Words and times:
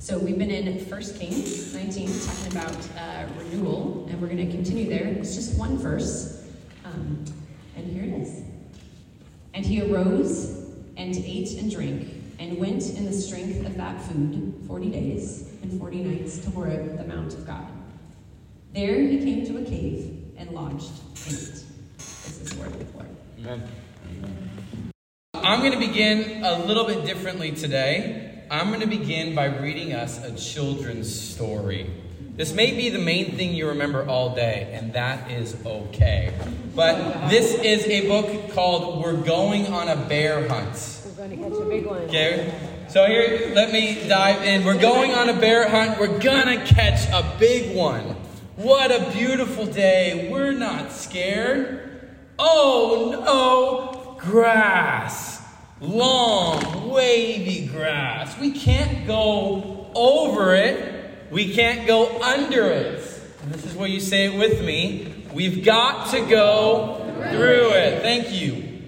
So 0.00 0.16
we've 0.16 0.38
been 0.38 0.50
in 0.50 0.66
1 0.66 1.00
Kings 1.18 1.74
19, 1.74 2.20
talking 2.20 2.52
about 2.52 2.74
uh, 2.96 3.26
renewal, 3.36 4.06
and 4.08 4.18
we're 4.18 4.28
going 4.28 4.48
to 4.48 4.50
continue 4.50 4.88
there. 4.88 5.06
It's 5.06 5.34
just 5.34 5.58
one 5.58 5.76
verse, 5.76 6.42
um, 6.86 7.22
and 7.76 7.86
here 7.86 8.04
it 8.04 8.22
is. 8.22 8.42
And 9.52 9.66
he 9.66 9.82
arose 9.82 10.70
and 10.96 11.14
ate 11.14 11.50
and 11.58 11.70
drank, 11.70 12.14
and 12.38 12.56
went 12.56 12.88
in 12.88 13.04
the 13.04 13.12
strength 13.12 13.66
of 13.66 13.76
that 13.76 14.00
food 14.00 14.54
40 14.66 14.88
days 14.88 15.50
and 15.60 15.78
40 15.78 15.96
nights 15.98 16.38
to 16.38 16.50
Horeb, 16.50 16.96
the 16.96 17.04
mount 17.04 17.34
of 17.34 17.46
God. 17.46 17.66
There 18.72 19.02
he 19.02 19.18
came 19.18 19.44
to 19.48 19.58
a 19.58 19.64
cave 19.66 20.32
and 20.38 20.50
lodged 20.52 20.92
in 21.26 21.34
it. 21.34 21.64
This 21.98 22.40
is 22.40 22.48
the 22.48 22.58
word 22.58 22.68
of 22.68 22.90
the 22.90 22.96
Lord. 22.96 23.08
Amen. 23.38 23.68
I'm 25.34 25.60
going 25.60 25.78
to 25.78 25.86
begin 25.86 26.42
a 26.42 26.58
little 26.64 26.86
bit 26.86 27.04
differently 27.04 27.52
today. 27.52 28.29
I'm 28.52 28.70
going 28.70 28.80
to 28.80 28.88
begin 28.88 29.36
by 29.36 29.44
reading 29.44 29.92
us 29.92 30.24
a 30.24 30.34
children's 30.34 31.14
story. 31.14 31.88
This 32.34 32.52
may 32.52 32.74
be 32.74 32.88
the 32.88 32.98
main 32.98 33.36
thing 33.36 33.54
you 33.54 33.68
remember 33.68 34.04
all 34.04 34.34
day, 34.34 34.72
and 34.72 34.92
that 34.94 35.30
is 35.30 35.54
okay. 35.64 36.34
But 36.74 37.28
this 37.28 37.54
is 37.54 37.86
a 37.86 38.08
book 38.08 38.50
called 38.50 39.04
We're 39.04 39.22
Going 39.22 39.68
on 39.68 39.88
a 39.88 39.94
Bear 39.94 40.48
Hunt. 40.48 41.00
We're 41.06 41.28
going 41.28 41.30
to 41.30 41.36
catch 41.36 41.62
a 41.62 41.64
big 41.64 41.86
one. 41.86 41.98
Okay, 41.98 42.52
so 42.88 43.06
here, 43.06 43.52
let 43.54 43.70
me 43.70 44.08
dive 44.08 44.42
in. 44.42 44.64
We're 44.64 44.80
going 44.80 45.12
on 45.12 45.28
a 45.28 45.38
bear 45.38 45.68
hunt. 45.68 46.00
We're 46.00 46.18
gonna 46.18 46.66
catch 46.66 47.08
a 47.10 47.36
big 47.38 47.76
one. 47.76 48.16
What 48.56 48.90
a 48.90 49.12
beautiful 49.12 49.64
day. 49.64 50.28
We're 50.28 50.50
not 50.50 50.90
scared. 50.90 52.10
Oh 52.36 53.22
no, 53.24 54.18
grass. 54.18 55.39
Long, 55.80 56.90
wavy 56.90 57.66
grass. 57.66 58.38
We 58.38 58.52
can't 58.52 59.06
go 59.06 59.90
over 59.94 60.54
it, 60.54 61.30
we 61.30 61.54
can't 61.54 61.86
go 61.86 62.20
under 62.20 62.66
it. 62.66 63.02
And 63.42 63.52
this 63.52 63.64
is 63.64 63.74
where 63.74 63.88
you 63.88 64.00
say 64.00 64.26
it 64.26 64.38
with 64.38 64.62
me. 64.62 65.24
We've 65.32 65.64
got 65.64 66.10
to 66.10 66.20
go 66.26 66.96
through 67.30 67.70
it. 67.72 68.02
Thank 68.02 68.30
you. 68.32 68.82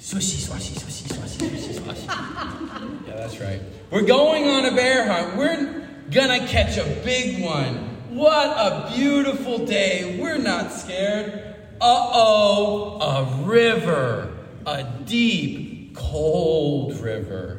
Swishy, 0.00 0.48
swashy, 0.48 0.74
swishy, 0.74 1.06
swashy, 1.06 1.48
swishy, 1.48 1.78
swashy. 1.78 3.06
Yeah, 3.06 3.16
that's 3.16 3.38
right. 3.38 3.60
We're 3.90 4.02
going 4.02 4.48
on 4.48 4.64
a 4.64 4.74
bear 4.74 5.06
hunt. 5.06 5.36
We're 5.36 5.86
gonna 6.10 6.46
catch 6.48 6.76
a 6.76 6.84
big 7.04 7.44
one. 7.44 7.76
What 8.10 8.48
a 8.48 8.90
beautiful 8.94 9.64
day. 9.64 10.18
We're 10.20 10.38
not 10.38 10.72
scared. 10.72 11.54
Uh 11.80 12.10
oh, 12.12 13.00
a 13.00 13.44
river. 13.44 14.32
A 14.66 14.84
deep, 15.04 15.71
cold 16.12 17.00
river. 17.00 17.58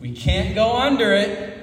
We 0.00 0.12
can't 0.12 0.54
go 0.54 0.78
under 0.78 1.12
it. 1.12 1.58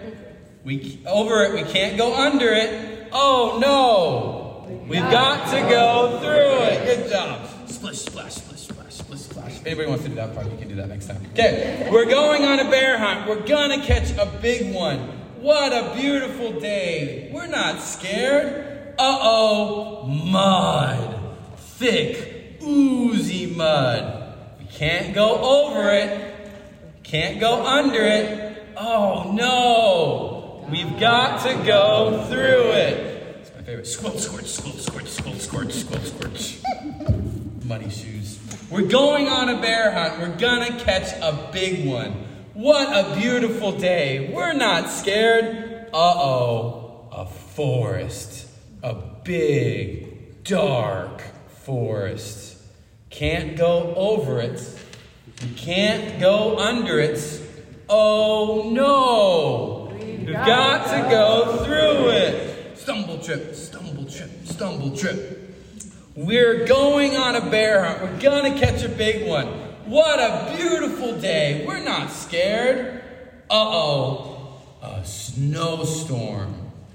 We 0.66 1.00
over 1.08 1.44
it. 1.44 1.54
We 1.54 1.64
can't 1.64 1.98
go 1.98 2.14
under 2.14 2.50
it. 2.50 3.08
Oh 3.14 3.58
no. 3.62 4.84
We've 4.90 5.00
got 5.00 5.50
to 5.52 5.62
go 5.62 6.20
through 6.20 6.66
it. 6.68 6.86
Good 6.86 7.10
job. 7.10 7.48
Splish, 7.68 8.00
splash, 8.00 8.34
splash, 8.34 8.60
splish, 8.94 9.22
splash. 9.22 9.56
If 9.56 9.66
anybody 9.66 9.88
wants 9.88 10.04
to 10.04 10.10
do 10.10 10.16
that 10.16 10.36
part, 10.36 10.52
you 10.52 10.58
can 10.58 10.68
do 10.68 10.76
that 10.76 10.90
next 10.90 11.08
time. 11.08 11.26
Okay, 11.32 11.88
we're 11.90 12.06
going 12.06 12.44
on 12.44 12.60
a 12.60 12.70
bear 12.70 12.98
hunt. 12.98 13.30
We're 13.30 13.48
gonna 13.48 13.82
catch 13.86 14.12
a 14.18 14.26
big 14.42 14.76
one. 14.76 15.00
What 15.40 15.72
a 15.72 15.96
beautiful 15.96 16.60
day. 16.60 17.32
We're 17.34 17.48
not 17.48 17.82
scared. 17.82 18.96
Uh 19.00 19.20
oh, 19.22 20.04
mud. 20.08 21.22
Thick, 21.58 22.60
oozy 22.62 23.56
mud. 23.56 24.17
Can't 24.78 25.16
go 25.16 25.40
over 25.40 25.90
it. 25.90 26.36
Can't 27.02 27.40
go 27.40 27.66
under 27.66 28.00
it. 28.00 28.76
Oh 28.78 29.32
no! 29.34 30.68
We've 30.70 31.00
got 31.00 31.42
to 31.48 31.56
go 31.66 32.24
through 32.30 32.74
it. 32.74 33.38
It's 33.42 33.52
my 33.56 33.62
favorite. 33.64 33.88
Squirt, 33.88 34.20
squirt, 34.20 34.46
squirt, 34.46 34.76
squirt, 34.76 35.08
squirt, 35.08 35.42
squirt, 35.42 35.72
squirt, 35.72 36.38
squirt. 36.38 37.66
Muddy 37.66 37.90
shoes. 37.90 38.38
We're 38.70 38.84
going 38.84 39.28
on 39.28 39.50
a 39.50 39.60
bear 39.60 39.94
hunt. 39.94 40.20
We're 40.20 40.38
gonna 40.38 40.78
catch 40.78 41.12
a 41.24 41.50
big 41.52 41.88
one. 41.88 42.12
What 42.54 42.88
a 42.88 43.20
beautiful 43.20 43.72
day. 43.72 44.32
We're 44.32 44.54
not 44.54 44.92
scared. 44.92 45.88
Uh 45.92 45.98
oh. 45.98 47.10
A 47.12 47.26
forest. 47.26 48.48
A 48.84 48.94
big, 48.94 50.44
dark 50.44 51.24
forest. 51.66 52.47
Can't 53.18 53.58
go 53.58 53.96
over 53.96 54.40
it. 54.40 54.62
You 55.42 55.56
can't 55.56 56.20
go 56.20 56.60
under 56.60 57.00
it. 57.00 57.42
Oh 57.90 58.70
no! 58.72 59.92
We've 59.98 60.32
got 60.34 60.86
to 60.92 61.10
go 61.10 61.66
through 61.66 62.10
it. 62.10 62.78
Stumble 62.78 63.18
trip, 63.18 63.56
stumble 63.56 64.06
trip, 64.06 64.30
stumble 64.46 64.96
trip. 64.96 65.52
We're 66.16 66.68
going 66.68 67.16
on 67.16 67.36
a 67.36 67.50
bear 67.50 67.84
hunt. 67.86 68.04
We're 68.04 68.20
gonna 68.20 68.56
catch 68.56 68.84
a 68.84 68.90
big 68.90 69.28
one. 69.28 69.48
What 69.88 70.20
a 70.20 70.56
beautiful 70.56 71.20
day. 71.20 71.66
We're 71.66 71.84
not 71.84 72.12
scared. 72.12 73.02
Uh 73.50 73.66
oh. 73.66 74.62
A 74.84 75.04
snowstorm. 75.04 76.54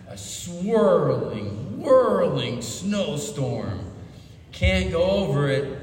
A 0.08 0.16
swirling, 0.16 1.80
whirling 1.80 2.62
snowstorm. 2.62 3.90
Can't 4.52 4.92
go 4.92 5.02
over 5.02 5.48
it. 5.48 5.81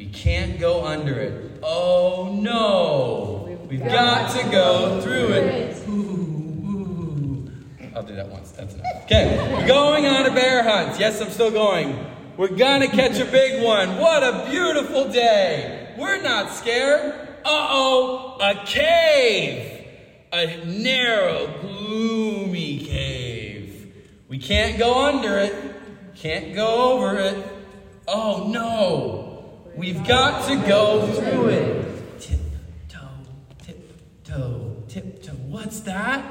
We 0.00 0.06
can't 0.06 0.58
go 0.58 0.86
under 0.86 1.12
it. 1.12 1.60
Oh 1.62 2.34
no! 2.40 3.58
We've 3.68 3.84
got 3.84 4.34
to 4.34 4.50
go 4.50 4.98
through 5.02 5.32
it. 5.32 5.76
Ooh, 5.86 5.92
ooh. 5.92 7.52
I'll 7.94 8.02
do 8.02 8.14
that 8.14 8.26
once. 8.30 8.50
That's 8.52 8.72
enough. 8.72 8.86
Okay, 9.04 9.36
we're 9.52 9.66
going 9.66 10.06
on 10.06 10.24
a 10.24 10.30
bear 10.34 10.62
hunt. 10.62 10.98
Yes, 10.98 11.20
I'm 11.20 11.28
still 11.28 11.50
going. 11.50 12.02
We're 12.38 12.48
gonna 12.48 12.88
catch 12.88 13.18
a 13.18 13.26
big 13.26 13.62
one. 13.62 13.98
What 13.98 14.22
a 14.22 14.48
beautiful 14.50 15.12
day. 15.12 15.94
We're 15.98 16.22
not 16.22 16.50
scared. 16.50 17.12
Uh 17.44 17.68
oh, 17.70 18.38
a 18.40 18.64
cave. 18.64 19.86
A 20.32 20.64
narrow, 20.64 21.58
gloomy 21.60 22.78
cave. 22.86 23.92
We 24.28 24.38
can't 24.38 24.78
go 24.78 25.04
under 25.04 25.36
it, 25.36 25.74
can't 26.14 26.54
go 26.54 26.94
over 26.94 27.18
it. 27.18 27.46
Oh 28.08 28.48
no. 28.50 29.29
We've 29.80 30.06
got 30.06 30.46
to 30.46 30.56
go 30.68 31.06
through 31.06 31.48
it. 31.48 32.20
Tiptoe, 32.20 33.08
tiptoe, 33.64 34.76
tiptoe. 34.88 35.32
What's 35.48 35.80
that? 35.80 36.22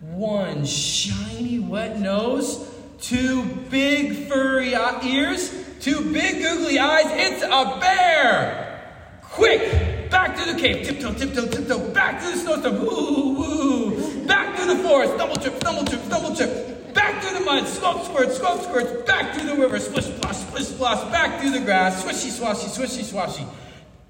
One 0.00 0.66
shiny 0.66 1.58
wet 1.58 1.98
nose, 1.98 2.70
two 3.00 3.44
big 3.70 4.28
furry 4.28 4.74
ears, 4.74 5.54
two 5.80 6.12
big 6.12 6.42
googly 6.42 6.78
eyes. 6.78 7.06
It's 7.08 7.42
a 7.44 7.78
bear! 7.80 9.22
Quick! 9.22 10.10
Back 10.10 10.36
to 10.36 10.52
the 10.52 10.60
cave. 10.60 10.86
Tiptoe, 10.86 11.14
tiptoe, 11.14 11.46
tiptoe. 11.46 11.94
Back 11.94 12.20
to 12.20 12.26
the 12.30 12.36
snowstorm. 12.36 12.80
Woo, 12.80 13.38
woo. 13.38 14.26
Back 14.26 14.54
to 14.58 14.66
the 14.66 14.76
forest. 14.82 15.16
Double 15.16 15.36
trip, 15.36 15.58
double 15.60 15.86
trip, 15.86 16.06
double 16.10 16.36
trip. 16.36 16.75
Back 16.96 17.22
through 17.22 17.38
the 17.38 17.44
mud. 17.44 17.68
Squelch, 17.68 18.06
squirt, 18.06 18.32
squelch, 18.32 18.62
squirt. 18.62 19.06
Back 19.06 19.34
through 19.34 19.50
the 19.50 19.54
river. 19.54 19.78
Splish, 19.78 20.06
splash, 20.06 20.38
splish, 20.38 20.66
splash. 20.68 21.12
Back 21.12 21.40
through 21.40 21.50
the 21.50 21.60
grass. 21.60 22.02
Swishy, 22.02 22.30
swashy, 22.30 22.68
swishy, 22.74 23.04
swashy. 23.04 23.46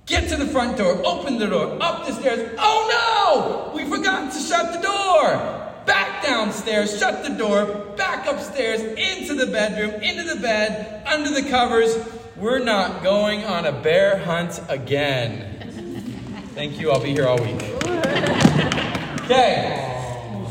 Get 0.06 0.28
to 0.28 0.36
the 0.36 0.46
front 0.46 0.78
door. 0.78 1.02
Open 1.04 1.36
the 1.36 1.48
door. 1.48 1.76
Up 1.82 2.06
the 2.06 2.12
stairs. 2.12 2.56
Oh 2.58 3.72
no! 3.74 3.76
We 3.76 3.90
forgot 3.90 4.32
to 4.32 4.38
shut 4.38 4.72
the 4.72 4.78
door. 4.78 5.72
Back 5.84 6.22
downstairs. 6.22 6.96
Shut 6.96 7.24
the 7.24 7.30
door. 7.30 7.66
Back 7.96 8.28
upstairs. 8.28 8.80
Into 8.80 9.34
the 9.34 9.50
bedroom. 9.50 10.00
Into 10.00 10.22
the 10.22 10.40
bed. 10.40 11.04
Under 11.08 11.30
the 11.30 11.42
covers. 11.50 11.98
We're 12.36 12.62
not 12.62 13.02
going 13.02 13.44
on 13.44 13.66
a 13.66 13.72
bear 13.72 14.18
hunt 14.18 14.60
again. 14.68 16.52
Thank 16.54 16.78
you. 16.78 16.92
I'll 16.92 17.02
be 17.02 17.10
here 17.10 17.26
all 17.26 17.42
week. 17.42 17.62
Okay. 19.26 19.95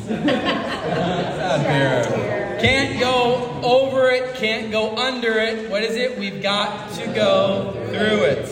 Can't 2.61 2.99
go 2.99 3.59
over 3.63 4.11
it, 4.11 4.35
can't 4.35 4.72
go 4.72 4.96
under 4.96 5.40
it. 5.40 5.69
What 5.69 5.84
is 5.84 5.96
it? 5.96 6.17
We've 6.17 6.41
got 6.41 6.93
to 6.93 7.07
go 7.07 7.73
through 7.87 8.23
it. 8.23 8.47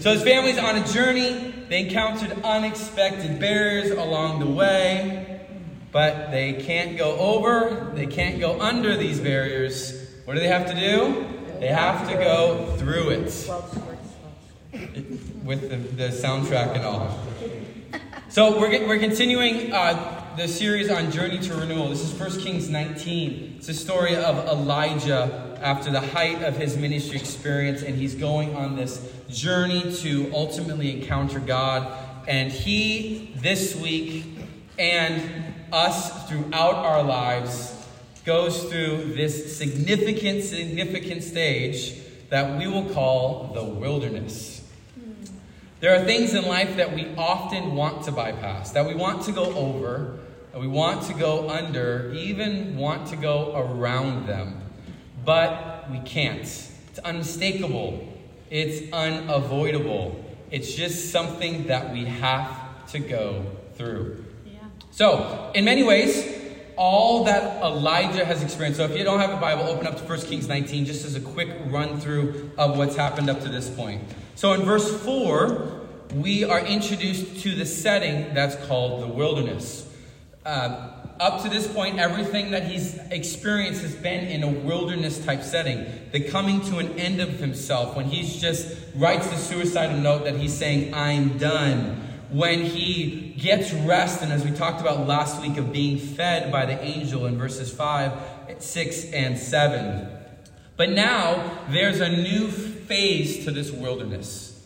So 0.00 0.12
his 0.12 0.22
family's 0.22 0.58
on 0.58 0.76
a 0.76 0.86
journey. 0.86 1.54
They 1.68 1.86
encountered 1.86 2.42
unexpected 2.42 3.38
barriers 3.38 3.92
along 3.92 4.40
the 4.40 4.46
way, 4.46 5.40
but 5.92 6.30
they 6.30 6.54
can't 6.54 6.98
go 6.98 7.16
over, 7.18 7.92
they 7.94 8.06
can't 8.06 8.40
go 8.40 8.60
under 8.60 8.96
these 8.96 9.20
barriers. 9.20 10.08
What 10.24 10.34
do 10.34 10.40
they 10.40 10.48
have 10.48 10.66
to 10.66 10.74
do? 10.74 11.24
They 11.60 11.68
have 11.68 12.08
to 12.08 12.14
go 12.14 12.76
through 12.78 13.10
it 13.10 13.50
with 15.44 15.70
the, 15.70 15.76
the 15.76 16.08
soundtrack 16.08 16.74
and 16.74 16.84
all. 16.84 17.18
So 18.28 18.60
we're, 18.60 18.86
we're 18.86 18.98
continuing 18.98 19.72
uh, 19.72 20.19
the 20.36 20.46
series 20.46 20.90
on 20.90 21.10
Journey 21.10 21.38
to 21.38 21.54
Renewal. 21.54 21.88
This 21.88 22.02
is 22.02 22.18
1 22.18 22.40
Kings 22.40 22.68
19. 22.68 23.54
It's 23.58 23.68
a 23.68 23.74
story 23.74 24.14
of 24.14 24.36
Elijah 24.46 25.58
after 25.60 25.90
the 25.90 26.00
height 26.00 26.42
of 26.42 26.56
his 26.56 26.76
ministry 26.76 27.18
experience, 27.18 27.82
and 27.82 27.96
he's 27.96 28.14
going 28.14 28.54
on 28.54 28.76
this 28.76 29.12
journey 29.28 29.92
to 29.96 30.30
ultimately 30.32 31.00
encounter 31.00 31.40
God. 31.40 31.92
And 32.28 32.52
he, 32.52 33.34
this 33.38 33.74
week, 33.74 34.24
and 34.78 35.54
us 35.72 36.28
throughout 36.28 36.76
our 36.76 37.02
lives 37.02 37.76
goes 38.24 38.62
through 38.64 39.14
this 39.14 39.56
significant, 39.56 40.44
significant 40.44 41.24
stage 41.24 41.94
that 42.28 42.56
we 42.56 42.68
will 42.68 42.88
call 42.90 43.52
the 43.52 43.64
wilderness. 43.64 44.59
There 45.80 45.94
are 45.94 46.04
things 46.04 46.34
in 46.34 46.44
life 46.44 46.76
that 46.76 46.94
we 46.94 47.08
often 47.16 47.74
want 47.74 48.04
to 48.04 48.12
bypass, 48.12 48.72
that 48.72 48.86
we 48.86 48.94
want 48.94 49.22
to 49.24 49.32
go 49.32 49.44
over, 49.54 50.18
that 50.52 50.60
we 50.60 50.66
want 50.66 51.04
to 51.04 51.14
go 51.14 51.48
under, 51.48 52.12
even 52.12 52.76
want 52.76 53.08
to 53.08 53.16
go 53.16 53.56
around 53.56 54.26
them. 54.26 54.60
But 55.24 55.90
we 55.90 56.00
can't. 56.00 56.42
It's 56.42 56.98
unmistakable, 57.02 58.06
it's 58.50 58.92
unavoidable. 58.92 60.22
It's 60.50 60.74
just 60.74 61.12
something 61.12 61.68
that 61.68 61.92
we 61.92 62.04
have 62.04 62.86
to 62.88 62.98
go 62.98 63.46
through. 63.76 64.24
Yeah. 64.44 64.58
So, 64.90 65.50
in 65.54 65.64
many 65.64 65.82
ways, 65.82 66.39
all 66.80 67.24
that 67.24 67.62
Elijah 67.62 68.24
has 68.24 68.42
experienced. 68.42 68.78
So, 68.78 68.86
if 68.86 68.96
you 68.96 69.04
don't 69.04 69.20
have 69.20 69.30
a 69.30 69.36
Bible, 69.36 69.64
open 69.64 69.86
up 69.86 69.98
to 69.98 70.02
1 70.02 70.20
Kings 70.22 70.48
19, 70.48 70.86
just 70.86 71.04
as 71.04 71.14
a 71.14 71.20
quick 71.20 71.50
run 71.66 72.00
through 72.00 72.50
of 72.56 72.78
what's 72.78 72.96
happened 72.96 73.28
up 73.28 73.42
to 73.42 73.50
this 73.50 73.68
point. 73.68 74.02
So, 74.34 74.54
in 74.54 74.62
verse 74.62 74.90
4, 75.02 75.78
we 76.14 76.42
are 76.42 76.58
introduced 76.58 77.42
to 77.42 77.54
the 77.54 77.66
setting 77.66 78.32
that's 78.32 78.56
called 78.66 79.02
the 79.02 79.08
wilderness. 79.08 79.86
Uh, 80.46 80.92
up 81.20 81.42
to 81.42 81.50
this 81.50 81.70
point, 81.70 81.98
everything 81.98 82.52
that 82.52 82.64
he's 82.64 82.96
experienced 83.10 83.82
has 83.82 83.94
been 83.94 84.24
in 84.28 84.42
a 84.42 84.48
wilderness 84.48 85.22
type 85.22 85.42
setting. 85.42 85.84
The 86.12 86.20
coming 86.20 86.62
to 86.62 86.78
an 86.78 86.98
end 86.98 87.20
of 87.20 87.28
himself, 87.38 87.94
when 87.94 88.06
he's 88.06 88.40
just 88.40 88.74
writes 88.94 89.26
the 89.28 89.36
suicidal 89.36 89.98
note 89.98 90.24
that 90.24 90.36
he's 90.36 90.56
saying, 90.56 90.94
I'm 90.94 91.36
done. 91.36 92.09
When 92.30 92.64
he 92.64 93.34
gets 93.38 93.72
rest, 93.72 94.22
and 94.22 94.32
as 94.32 94.44
we 94.44 94.52
talked 94.52 94.80
about 94.80 95.06
last 95.06 95.42
week, 95.42 95.56
of 95.56 95.72
being 95.72 95.98
fed 95.98 96.52
by 96.52 96.64
the 96.64 96.80
angel 96.80 97.26
in 97.26 97.36
verses 97.36 97.72
5, 97.72 98.12
6, 98.58 99.04
and 99.12 99.36
7. 99.36 100.08
But 100.76 100.90
now 100.90 101.64
there's 101.70 102.00
a 102.00 102.08
new 102.08 102.48
phase 102.48 103.44
to 103.44 103.50
this 103.50 103.70
wilderness. 103.72 104.64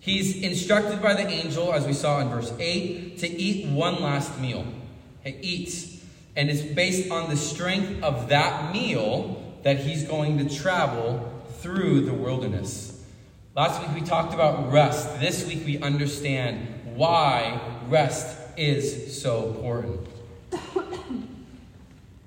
He's 0.00 0.42
instructed 0.42 1.02
by 1.02 1.14
the 1.14 1.26
angel, 1.26 1.72
as 1.72 1.86
we 1.86 1.92
saw 1.92 2.20
in 2.20 2.28
verse 2.28 2.52
8, 2.58 3.18
to 3.18 3.28
eat 3.28 3.66
one 3.68 4.02
last 4.02 4.38
meal. 4.38 4.66
He 5.24 5.30
eats. 5.40 6.02
And 6.36 6.50
it's 6.50 6.62
based 6.62 7.10
on 7.10 7.30
the 7.30 7.36
strength 7.36 8.02
of 8.02 8.28
that 8.28 8.72
meal 8.72 9.42
that 9.64 9.78
he's 9.78 10.04
going 10.04 10.38
to 10.38 10.54
travel 10.54 11.32
through 11.60 12.02
the 12.02 12.14
wilderness. 12.14 13.04
Last 13.56 13.80
week 13.82 14.00
we 14.00 14.06
talked 14.06 14.34
about 14.34 14.70
rest. 14.70 15.18
This 15.20 15.46
week 15.46 15.66
we 15.66 15.78
understand 15.78 16.77
why 16.98 17.60
rest 17.88 18.36
is 18.56 19.22
so 19.22 19.50
important. 19.50 20.06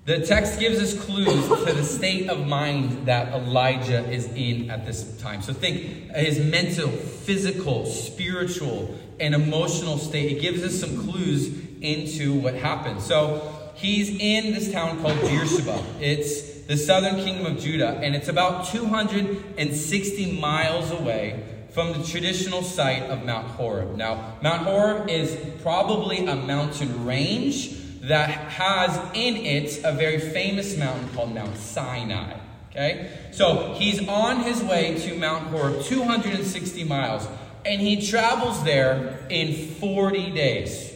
The 0.05 0.25
text 0.25 0.59
gives 0.59 0.79
us 0.79 0.99
clues 1.05 1.47
to 1.47 1.73
the 1.73 1.83
state 1.83 2.27
of 2.27 2.47
mind 2.47 3.05
that 3.05 3.33
Elijah 3.33 4.03
is 4.09 4.25
in 4.33 4.71
at 4.71 4.83
this 4.85 5.15
time. 5.21 5.43
So 5.43 5.53
think 5.53 6.11
his 6.11 6.39
mental, 6.39 6.89
physical, 6.89 7.85
spiritual, 7.85 8.97
and 9.19 9.35
emotional 9.35 9.99
state. 9.99 10.37
It 10.37 10.41
gives 10.41 10.63
us 10.63 10.79
some 10.79 10.97
clues 11.05 11.51
into 11.81 12.33
what 12.33 12.55
happened. 12.55 13.01
So 13.01 13.71
he's 13.75 14.09
in 14.09 14.53
this 14.53 14.71
town 14.71 15.01
called 15.01 15.21
Beersheba. 15.21 15.83
It's 15.99 16.61
the 16.61 16.77
southern 16.77 17.17
kingdom 17.17 17.45
of 17.45 17.59
Judah, 17.61 17.99
and 18.01 18.15
it's 18.15 18.27
about 18.27 18.65
260 18.67 20.39
miles 20.39 20.89
away 20.91 21.43
from 21.71 21.93
the 21.93 22.03
traditional 22.03 22.61
site 22.61 23.03
of 23.03 23.23
Mount 23.23 23.47
Horeb. 23.47 23.95
Now, 23.95 24.35
Mount 24.41 24.63
Horeb 24.63 25.09
is 25.09 25.37
probably 25.61 26.25
a 26.25 26.35
mountain 26.35 27.05
range 27.05 27.77
that 28.01 28.29
has 28.29 28.97
in 29.13 29.37
it 29.37 29.79
a 29.83 29.93
very 29.93 30.19
famous 30.19 30.77
mountain 30.77 31.07
called 31.09 31.33
Mount 31.33 31.55
Sinai. 31.57 32.37
Okay? 32.71 33.11
So 33.31 33.73
he's 33.77 34.05
on 34.07 34.43
his 34.43 34.61
way 34.63 34.97
to 34.99 35.15
Mount 35.17 35.47
Horeb, 35.47 35.83
260 35.83 36.83
miles, 36.83 37.27
and 37.65 37.79
he 37.79 38.05
travels 38.05 38.63
there 38.63 39.25
in 39.29 39.67
40 39.75 40.31
days. 40.31 40.91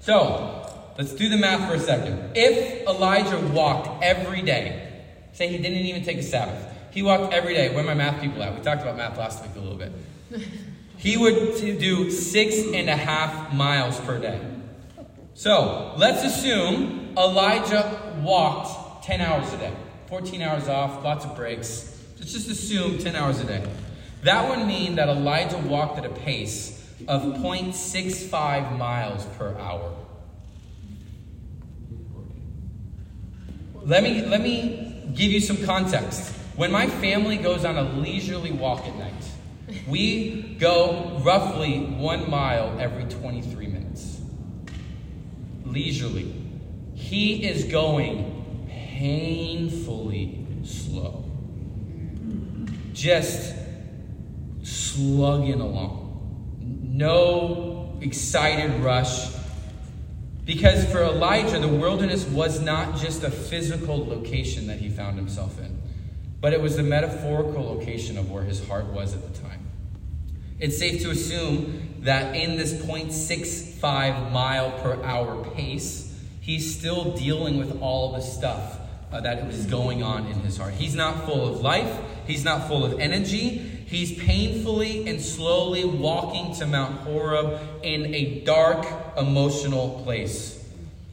So 0.00 0.66
let's 0.98 1.14
do 1.14 1.28
the 1.28 1.36
math 1.36 1.68
for 1.68 1.76
a 1.76 1.80
second. 1.80 2.32
If 2.34 2.86
Elijah 2.86 3.38
walked 3.38 4.02
every 4.02 4.42
day, 4.42 5.04
say 5.32 5.48
he 5.48 5.58
didn't 5.58 5.86
even 5.86 6.02
take 6.02 6.18
a 6.18 6.22
Sabbath, 6.22 6.69
he 6.90 7.02
walked 7.02 7.32
every 7.32 7.54
day. 7.54 7.74
Where 7.74 7.84
my 7.84 7.94
math 7.94 8.20
people 8.20 8.42
at? 8.42 8.54
We 8.54 8.60
talked 8.62 8.82
about 8.82 8.96
math 8.96 9.16
last 9.16 9.42
week 9.42 9.56
a 9.56 9.60
little 9.60 9.78
bit. 9.78 9.92
He 10.96 11.16
would 11.16 11.56
do 11.56 12.10
six 12.10 12.56
and 12.74 12.90
a 12.90 12.96
half 12.96 13.54
miles 13.54 13.98
per 14.00 14.18
day. 14.18 14.38
So 15.34 15.94
let's 15.96 16.22
assume 16.22 17.14
Elijah 17.16 18.18
walked 18.22 19.06
10 19.06 19.22
hours 19.22 19.50
a 19.54 19.56
day, 19.56 19.72
14 20.08 20.42
hours 20.42 20.68
off, 20.68 21.02
lots 21.02 21.24
of 21.24 21.34
breaks. 21.34 21.98
Let's 22.18 22.34
just 22.34 22.50
assume 22.50 22.98
10 22.98 23.16
hours 23.16 23.40
a 23.40 23.44
day. 23.44 23.66
That 24.24 24.50
would 24.50 24.66
mean 24.66 24.96
that 24.96 25.08
Elijah 25.08 25.56
walked 25.56 25.98
at 25.98 26.04
a 26.04 26.10
pace 26.10 26.86
of 27.08 27.22
0.65 27.22 28.76
miles 28.76 29.24
per 29.38 29.56
hour. 29.56 29.94
Let 33.82 34.02
me, 34.02 34.22
let 34.26 34.42
me 34.42 35.10
give 35.14 35.32
you 35.32 35.40
some 35.40 35.56
context. 35.64 36.34
When 36.60 36.72
my 36.72 36.88
family 36.88 37.38
goes 37.38 37.64
on 37.64 37.78
a 37.78 37.82
leisurely 37.82 38.52
walk 38.52 38.84
at 38.86 38.94
night, 38.98 39.24
we 39.88 40.56
go 40.58 41.18
roughly 41.24 41.78
one 41.78 42.28
mile 42.28 42.78
every 42.78 43.04
23 43.04 43.66
minutes 43.66 44.20
leisurely. 45.64 46.34
He 46.94 47.46
is 47.48 47.64
going 47.64 48.66
painfully 48.68 50.46
slow. 50.62 51.24
Just 52.92 53.54
slugging 54.62 55.62
along. 55.62 56.58
No 56.60 57.96
excited 58.02 58.82
rush. 58.82 59.34
Because 60.44 60.84
for 60.92 61.04
Elijah, 61.04 61.58
the 61.58 61.68
wilderness 61.68 62.26
was 62.26 62.60
not 62.60 62.98
just 62.98 63.24
a 63.24 63.30
physical 63.30 64.04
location 64.04 64.66
that 64.66 64.78
he 64.78 64.90
found 64.90 65.16
himself 65.16 65.58
in, 65.58 65.79
but 66.40 66.52
it 66.52 66.60
was 66.60 66.76
the 66.76 66.82
metaphorical 66.82 67.64
location 67.64 68.16
of 68.16 68.30
where 68.30 68.42
his 68.42 68.66
heart 68.66 68.86
was 68.86 69.14
at 69.14 69.22
the 69.22 69.40
time. 69.40 69.66
It's 70.58 70.78
safe 70.78 71.02
to 71.02 71.10
assume 71.10 71.96
that 72.00 72.34
in 72.34 72.56
this 72.56 72.72
0.65 72.72 74.30
mile 74.30 74.70
per 74.82 75.02
hour 75.02 75.44
pace, 75.54 76.18
he's 76.40 76.78
still 76.78 77.16
dealing 77.16 77.58
with 77.58 77.80
all 77.80 78.12
the 78.12 78.20
stuff 78.20 78.78
uh, 79.12 79.20
that 79.20 79.46
was 79.46 79.66
going 79.66 80.02
on 80.02 80.26
in 80.26 80.40
his 80.40 80.56
heart. 80.56 80.74
He's 80.74 80.94
not 80.94 81.24
full 81.24 81.46
of 81.46 81.60
life, 81.60 81.98
he's 82.26 82.44
not 82.44 82.68
full 82.68 82.84
of 82.84 82.98
energy. 83.00 83.66
He's 83.90 84.16
painfully 84.22 85.08
and 85.08 85.20
slowly 85.20 85.84
walking 85.84 86.54
to 86.54 86.66
Mount 86.66 87.00
Horeb 87.00 87.58
in 87.82 88.14
a 88.14 88.40
dark, 88.44 88.86
emotional 89.18 90.00
place. 90.04 90.64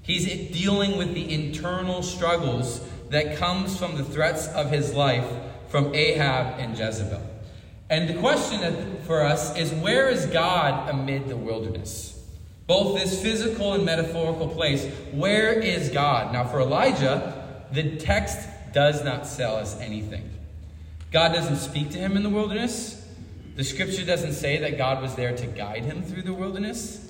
He's 0.04 0.28
dealing 0.56 0.96
with 0.96 1.16
the 1.16 1.34
internal 1.34 2.04
struggles 2.04 2.87
that 3.10 3.38
comes 3.38 3.78
from 3.78 3.96
the 3.96 4.04
threats 4.04 4.48
of 4.48 4.72
his 4.72 4.94
life 4.94 5.26
from 5.70 5.94
Ahab 5.94 6.60
and 6.60 6.78
Jezebel. 6.78 7.22
And 7.90 8.10
the 8.10 8.20
question 8.20 8.98
for 9.04 9.22
us 9.22 9.56
is 9.58 9.72
where 9.74 10.10
is 10.10 10.26
God 10.26 10.90
amid 10.90 11.30
the 11.30 11.38
wilderness? 11.38 12.14
Both 12.66 13.00
this 13.00 13.22
physical 13.22 13.74
and 13.74 13.86
metaphorical 13.86 14.50
place, 14.50 14.86
where 15.14 15.54
is 15.54 15.90
God? 15.90 16.34
Now, 16.34 16.46
for 16.46 16.60
Elijah, 16.60 17.66
the 17.72 17.96
text 17.96 18.50
does 18.74 19.04
not 19.04 19.26
sell 19.26 19.56
us 19.56 19.80
anything. 19.80 20.30
God 21.12 21.34
doesn't 21.34 21.58
speak 21.58 21.92
to 21.92 21.98
him 21.98 22.18
in 22.18 22.24
the 22.24 22.30
wilderness. 22.30 23.06
The 23.56 23.64
scripture 23.64 24.06
doesn't 24.06 24.34
say 24.34 24.58
that 24.58 24.78
God 24.78 25.02
was 25.02 25.16
there 25.16 25.36
to 25.36 25.48
guide 25.48 25.86
him 25.86 26.04
through 26.04 26.24
the 26.24 26.34
wilderness. 26.34 27.10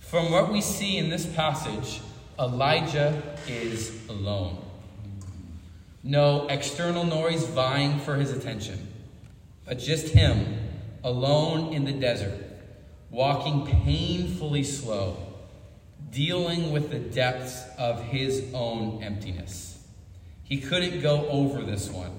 From 0.00 0.32
what 0.32 0.52
we 0.52 0.60
see 0.60 0.98
in 0.98 1.08
this 1.08 1.24
passage, 1.24 2.00
Elijah 2.38 3.22
is 3.48 4.06
alone. 4.08 4.65
No 6.06 6.46
external 6.46 7.04
noise 7.04 7.44
vying 7.44 7.98
for 7.98 8.16
his 8.16 8.30
attention 8.30 8.88
but 9.66 9.78
just 9.80 10.08
him, 10.14 10.46
alone 11.02 11.72
in 11.74 11.84
the 11.84 11.92
desert, 11.92 12.40
walking 13.10 13.66
painfully 13.66 14.62
slow, 14.62 15.16
dealing 16.10 16.70
with 16.70 16.90
the 16.90 17.00
depths 17.00 17.64
of 17.76 18.02
his 18.04 18.44
own 18.54 19.02
emptiness. 19.02 19.84
He 20.44 20.60
couldn't 20.60 21.00
go 21.00 21.26
over 21.28 21.62
this 21.62 21.90
one, 21.90 22.12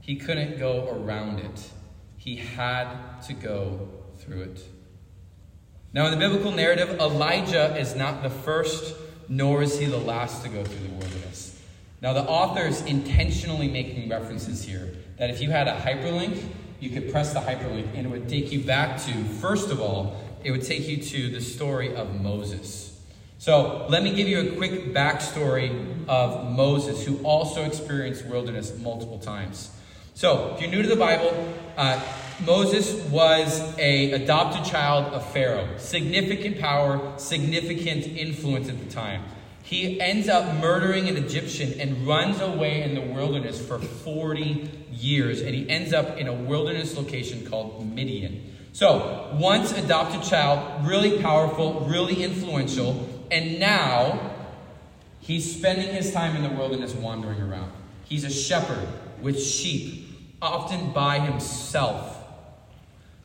he 0.00 0.16
couldn't 0.16 0.58
go 0.58 0.88
around 0.90 1.38
it. 1.38 1.70
He 2.16 2.36
had 2.36 3.20
to 3.22 3.32
go 3.32 3.88
through 4.18 4.42
it. 4.42 4.60
Now, 5.92 6.06
in 6.06 6.10
the 6.10 6.16
biblical 6.16 6.50
narrative, 6.50 6.98
Elijah 6.98 7.76
is 7.76 7.94
not 7.94 8.22
the 8.22 8.28
first, 8.28 8.94
nor 9.28 9.62
is 9.62 9.78
he 9.78 9.86
the 9.86 9.98
last 9.98 10.42
to 10.42 10.48
go 10.48 10.64
through 10.64 10.88
the 10.88 10.94
wilderness. 10.94 11.57
Now, 12.00 12.12
the 12.12 12.22
author 12.22 12.62
is 12.62 12.82
intentionally 12.82 13.68
making 13.68 14.08
references 14.08 14.62
here 14.62 14.94
that 15.16 15.30
if 15.30 15.40
you 15.40 15.50
had 15.50 15.66
a 15.66 15.76
hyperlink, 15.76 16.40
you 16.80 16.90
could 16.90 17.10
press 17.10 17.32
the 17.32 17.40
hyperlink 17.40 17.94
and 17.94 18.06
it 18.06 18.10
would 18.10 18.28
take 18.28 18.52
you 18.52 18.60
back 18.60 19.00
to, 19.02 19.24
first 19.24 19.70
of 19.70 19.80
all, 19.80 20.16
it 20.44 20.52
would 20.52 20.62
take 20.62 20.86
you 20.86 20.98
to 20.98 21.30
the 21.30 21.40
story 21.40 21.94
of 21.94 22.20
Moses. 22.20 23.00
So 23.38 23.86
let 23.88 24.02
me 24.02 24.14
give 24.14 24.28
you 24.28 24.40
a 24.40 24.56
quick 24.56 24.92
backstory 24.94 26.06
of 26.08 26.52
Moses, 26.52 27.04
who 27.04 27.18
also 27.18 27.64
experienced 27.64 28.26
wilderness 28.26 28.76
multiple 28.78 29.18
times. 29.18 29.70
So, 30.14 30.52
if 30.54 30.60
you're 30.60 30.70
new 30.70 30.82
to 30.82 30.88
the 30.88 30.96
Bible, 30.96 31.54
uh, 31.76 32.02
Moses 32.44 32.92
was 33.08 33.60
a 33.78 34.10
adopted 34.10 34.64
child 34.64 35.12
of 35.14 35.24
Pharaoh. 35.32 35.68
Significant 35.76 36.58
power, 36.58 37.12
significant 37.18 38.04
influence 38.04 38.68
at 38.68 38.80
the 38.80 38.92
time. 38.92 39.22
He 39.68 40.00
ends 40.00 40.30
up 40.30 40.54
murdering 40.62 41.10
an 41.10 41.18
Egyptian 41.18 41.78
and 41.78 42.06
runs 42.06 42.40
away 42.40 42.80
in 42.80 42.94
the 42.94 43.02
wilderness 43.02 43.60
for 43.60 43.78
40 43.78 44.70
years. 44.90 45.42
And 45.42 45.54
he 45.54 45.68
ends 45.68 45.92
up 45.92 46.16
in 46.16 46.26
a 46.26 46.32
wilderness 46.32 46.96
location 46.96 47.44
called 47.44 47.86
Midian. 47.86 48.56
So, 48.72 49.28
once 49.38 49.72
adopted 49.72 50.22
child, 50.22 50.86
really 50.86 51.20
powerful, 51.20 51.80
really 51.86 52.22
influential, 52.22 53.06
and 53.30 53.60
now 53.60 54.30
he's 55.20 55.54
spending 55.54 55.94
his 55.94 56.14
time 56.14 56.34
in 56.34 56.42
the 56.44 56.58
wilderness 56.58 56.94
wandering 56.94 57.42
around. 57.42 57.70
He's 58.04 58.24
a 58.24 58.30
shepherd 58.30 58.88
with 59.20 59.38
sheep, 59.38 60.08
often 60.40 60.92
by 60.92 61.18
himself. 61.18 62.16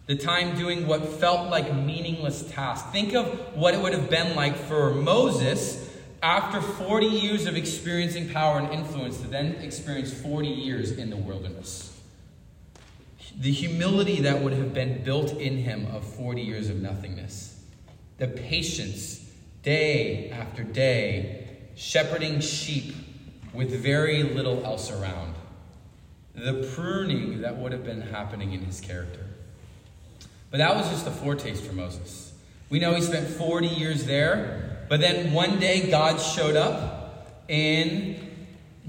The 0.08 0.18
time 0.18 0.58
doing 0.58 0.88
what 0.88 1.08
felt 1.08 1.50
like 1.50 1.74
meaningless 1.74 2.52
tasks. 2.52 2.92
Think 2.92 3.14
of 3.14 3.56
what 3.56 3.74
it 3.74 3.80
would 3.80 3.94
have 3.94 4.10
been 4.10 4.36
like 4.36 4.58
for 4.58 4.94
Moses 4.94 5.83
after 6.24 6.62
40 6.62 7.06
years 7.06 7.46
of 7.46 7.58
experiencing 7.58 8.30
power 8.30 8.58
and 8.58 8.72
influence 8.72 9.20
to 9.20 9.28
then 9.28 9.56
experience 9.56 10.14
40 10.14 10.48
years 10.48 10.94
in 10.94 11.10
the 11.10 11.18
wilderness. 11.18 11.90
The 13.38 13.52
humility 13.52 14.22
that 14.22 14.42
would 14.42 14.54
have 14.54 14.74
been 14.74 15.04
built 15.04 15.34
in 15.34 15.58
him 15.58 15.86
of 15.88 16.06
40 16.06 16.42
years 16.42 16.70
of 16.70 16.82
nothingness. 16.82 17.62
The 18.20 18.28
patience 18.28 19.30
day 19.64 20.30
after 20.30 20.64
day, 20.64 21.58
shepherding 21.76 22.40
sheep 22.40 22.96
with 23.54 23.72
very 23.72 24.24
little 24.24 24.64
else 24.64 24.92
around. 24.92 25.36
The 26.36 26.72
pruning 26.74 27.42
that 27.42 27.58
would 27.58 27.74
have 27.74 27.84
been 27.84 28.02
happening 28.02 28.54
in 28.54 28.62
his 28.62 28.80
character. 28.80 29.26
But 30.52 30.60
that 30.60 30.74
was 30.76 30.90
just 30.90 31.06
a 31.06 31.12
foretaste 31.12 31.64
for 31.64 31.74
Moses. 31.74 32.34
We 32.70 32.80
know 32.80 32.94
he 32.94 33.02
spent 33.02 33.28
40 33.28 33.68
years 33.68 34.06
there, 34.06 34.73
but 34.90 35.00
then 35.00 35.34
one 35.34 35.60
day 35.60 35.90
God 35.90 36.20
showed 36.20 36.56
up 36.56 37.40
in, 37.48 38.20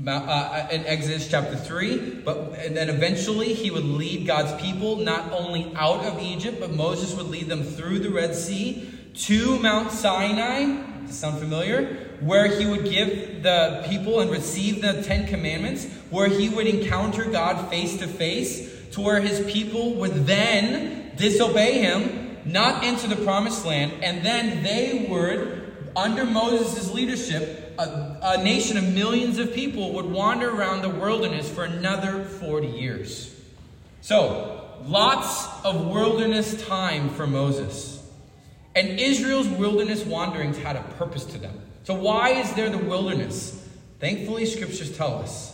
uh, 0.07 0.69
in 0.71 0.85
Exodus 0.87 1.29
chapter 1.29 1.57
3, 1.57 2.23
but, 2.25 2.37
and 2.59 2.77
then 2.77 2.89
eventually 2.89 3.55
he 3.55 3.71
would 3.71 3.85
lead 3.85 4.27
God's 4.27 4.61
people 4.61 4.97
not 4.97 5.33
only 5.33 5.73
out 5.77 6.05
of 6.05 6.21
Egypt, 6.21 6.59
but 6.61 6.73
Moses 6.73 7.15
would 7.15 7.27
lead 7.27 7.49
them 7.49 7.63
through 7.63 8.01
the 8.01 8.11
Red 8.11 8.35
Sea 8.35 8.91
to 9.15 9.59
Mount 9.61 9.93
Sinai. 9.93 11.07
Sound 11.07 11.39
familiar? 11.39 12.17
Where 12.21 12.47
he 12.47 12.67
would 12.67 12.85
give 12.85 13.43
the 13.43 13.85
people 13.89 14.21
and 14.21 14.31
receive 14.31 14.83
the 14.83 15.03
Ten 15.03 15.27
Commandments, 15.27 15.87
where 16.11 16.29
he 16.29 16.49
would 16.49 16.67
encounter 16.67 17.25
God 17.25 17.71
face 17.71 17.99
to 17.99 18.07
face, 18.07 18.73
to 18.93 19.01
where 19.01 19.21
his 19.21 19.41
people 19.53 19.95
would 19.95 20.27
then 20.27 21.13
disobey 21.17 21.79
him, 21.79 22.39
not 22.45 22.85
enter 22.85 23.07
the 23.07 23.17
promised 23.17 23.65
land, 23.65 23.93
and 24.03 24.25
then 24.25 24.63
they 24.63 25.07
would, 25.09 25.64
under 25.97 26.25
Moses' 26.25 26.93
leadership, 26.93 27.75
a, 27.79 28.19
a 28.23 28.43
nation 28.43 28.77
of 28.77 28.85
millions 28.93 29.39
of 29.39 29.55
people 29.55 29.93
would 29.95 30.07
wander 30.07 30.51
around 30.51 30.83
the 30.83 30.89
wilderness 30.89 31.51
for 31.51 31.65
another 31.65 32.25
40 32.25 32.67
years. 32.69 33.35
So, 34.01 34.69
lots 34.85 35.47
of 35.65 35.87
wilderness 35.87 36.67
time 36.67 37.09
for 37.11 37.27
Moses. 37.27 38.03
And 38.75 39.01
Israel's 39.01 39.49
wilderness 39.49 40.05
wanderings 40.05 40.59
had 40.59 40.77
a 40.77 40.83
purpose 40.99 41.25
to 41.27 41.39
them. 41.39 41.61
So, 41.85 41.95
why 41.95 42.31
is 42.31 42.53
there 42.55 42.71
the 42.71 42.79
wilderness? 42.79 43.67
Thankfully, 44.01 44.47
scriptures 44.47 44.97
tell 44.97 45.19
us. 45.19 45.53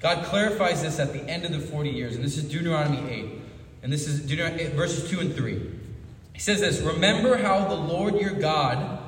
God 0.00 0.24
clarifies 0.26 0.82
this 0.82 0.98
at 1.00 1.12
the 1.12 1.22
end 1.28 1.44
of 1.44 1.52
the 1.52 1.58
40 1.58 1.90
years, 1.90 2.14
and 2.14 2.24
this 2.24 2.36
is 2.36 2.44
Deuteronomy 2.44 3.10
8. 3.10 3.26
And 3.82 3.92
this 3.92 4.06
is 4.06 4.20
Deuteronomy 4.20 4.62
8, 4.64 4.72
verses 4.74 5.10
2 5.10 5.20
and 5.20 5.34
3. 5.34 5.70
He 6.32 6.40
says 6.40 6.60
this 6.60 6.80
Remember 6.80 7.36
how 7.36 7.66
the 7.66 7.74
Lord 7.74 8.20
your 8.20 8.32
God 8.32 9.07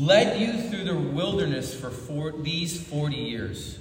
led 0.00 0.38
you 0.40 0.52
through 0.68 0.84
the 0.84 0.94
wilderness 0.94 1.78
for 1.78 1.90
four, 1.90 2.32
these 2.32 2.82
40 2.82 3.16
years, 3.16 3.78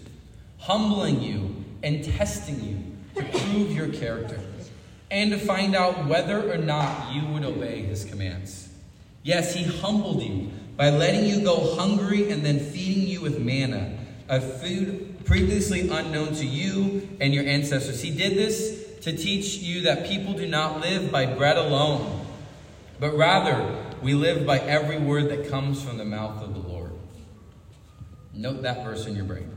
humbling 0.60 1.22
you 1.22 1.64
and 1.84 2.04
testing 2.04 2.62
you 2.64 3.22
to 3.22 3.40
prove 3.40 3.72
your 3.72 3.90
character, 3.90 4.40
and 5.12 5.32
to 5.32 5.38
find 5.38 5.76
out 5.76 6.08
whether 6.08 6.52
or 6.52 6.58
not 6.58 7.14
you 7.14 7.26
would 7.28 7.44
obey 7.44 7.82
his 7.82 8.06
commands. 8.06 8.70
Yes, 9.24 9.54
he 9.54 9.64
humbled 9.64 10.22
you 10.22 10.52
by 10.78 10.90
letting 10.90 11.26
you 11.26 11.44
go 11.44 11.76
hungry 11.76 12.32
and 12.32 12.46
then 12.46 12.60
feeding 12.60 13.08
you 13.08 13.22
with 13.22 13.40
manna, 13.40 13.98
a 14.30 14.40
food 14.40 15.26
previously 15.26 15.90
unknown 15.90 16.34
to 16.36 16.46
you 16.46 17.08
and 17.20 17.34
your 17.34 17.46
ancestors. 17.46 18.02
He 18.02 18.12
did 18.12 18.38
this 18.38 19.00
to 19.02 19.16
teach 19.16 19.58
you 19.58 19.82
that 19.82 20.06
people 20.06 20.34
do 20.34 20.48
not 20.48 20.82
live 20.82 21.12
by 21.12 21.26
bread 21.26 21.58
alone, 21.58 22.26
but 23.00 23.16
rather 23.16 23.85
we 24.06 24.14
live 24.14 24.46
by 24.46 24.60
every 24.60 25.00
word 25.00 25.30
that 25.30 25.50
comes 25.50 25.82
from 25.82 25.98
the 25.98 26.06
mouth 26.06 26.40
of 26.44 26.54
the 26.54 26.60
Lord. 26.60 26.92
Note 28.36 28.62
that 28.62 28.86
verse 28.86 29.08
in 29.08 29.16
your 29.16 29.26
brain. 29.26 29.50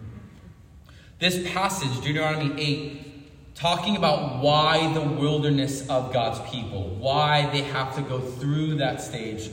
This 1.18 1.46
passage, 1.52 2.00
Deuteronomy 2.02 2.58
8, 2.58 3.54
talking 3.54 3.94
about 3.94 4.42
why 4.42 4.90
the 4.94 5.02
wilderness 5.02 5.86
of 5.90 6.14
God's 6.14 6.40
people, 6.50 6.96
why 6.98 7.50
they 7.50 7.60
have 7.60 7.94
to 7.96 8.00
go 8.00 8.20
through 8.20 8.76
that 8.76 9.02
stage 9.02 9.50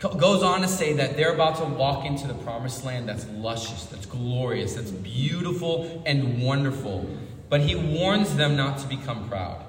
goes 0.00 0.42
on 0.42 0.62
to 0.62 0.68
say 0.68 0.94
that 0.94 1.16
they're 1.16 1.34
about 1.34 1.58
to 1.58 1.64
walk 1.64 2.04
into 2.04 2.26
the 2.26 2.34
promised 2.34 2.84
land 2.84 3.08
that's 3.08 3.24
luscious, 3.28 3.84
that's 3.84 4.06
glorious, 4.06 4.74
that's 4.74 4.90
beautiful 4.90 6.02
and 6.04 6.42
wonderful. 6.42 7.08
But 7.48 7.60
he 7.60 7.76
warns 7.76 8.34
them 8.34 8.56
not 8.56 8.78
to 8.78 8.88
become 8.88 9.28
proud. 9.28 9.64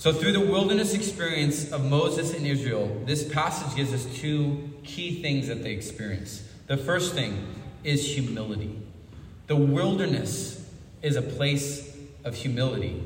So, 0.00 0.14
through 0.14 0.32
the 0.32 0.40
wilderness 0.40 0.94
experience 0.94 1.70
of 1.72 1.84
Moses 1.84 2.32
and 2.32 2.46
Israel, 2.46 3.02
this 3.04 3.22
passage 3.22 3.76
gives 3.76 3.92
us 3.92 4.06
two 4.18 4.70
key 4.82 5.20
things 5.20 5.48
that 5.48 5.62
they 5.62 5.72
experience. 5.72 6.42
The 6.68 6.78
first 6.78 7.12
thing 7.12 7.46
is 7.84 8.14
humility. 8.14 8.78
The 9.46 9.56
wilderness 9.56 10.66
is 11.02 11.16
a 11.16 11.20
place 11.20 11.94
of 12.24 12.34
humility. 12.34 13.02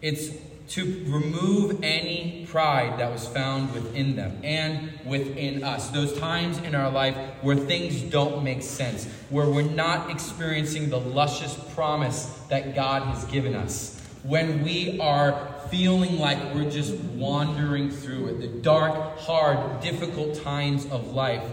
It's 0.00 0.30
to 0.68 0.84
remove 1.08 1.80
any 1.82 2.46
pride 2.48 3.00
that 3.00 3.10
was 3.10 3.26
found 3.26 3.74
within 3.74 4.14
them 4.14 4.38
and 4.44 4.92
within 5.04 5.64
us. 5.64 5.90
Those 5.90 6.16
times 6.20 6.58
in 6.58 6.76
our 6.76 6.88
life 6.88 7.16
where 7.40 7.56
things 7.56 8.00
don't 8.02 8.44
make 8.44 8.62
sense, 8.62 9.06
where 9.28 9.48
we're 9.48 9.62
not 9.62 10.08
experiencing 10.08 10.88
the 10.88 11.00
luscious 11.00 11.58
promise 11.74 12.26
that 12.48 12.76
God 12.76 13.02
has 13.02 13.24
given 13.24 13.56
us, 13.56 13.95
when 14.26 14.62
we 14.62 14.98
are 15.00 15.54
feeling 15.70 16.18
like 16.18 16.54
we're 16.54 16.70
just 16.70 16.94
wandering 16.94 17.90
through 17.90 18.28
it, 18.28 18.40
the 18.40 18.48
dark, 18.48 19.18
hard, 19.18 19.80
difficult 19.80 20.42
times 20.42 20.86
of 20.86 21.12
life 21.12 21.44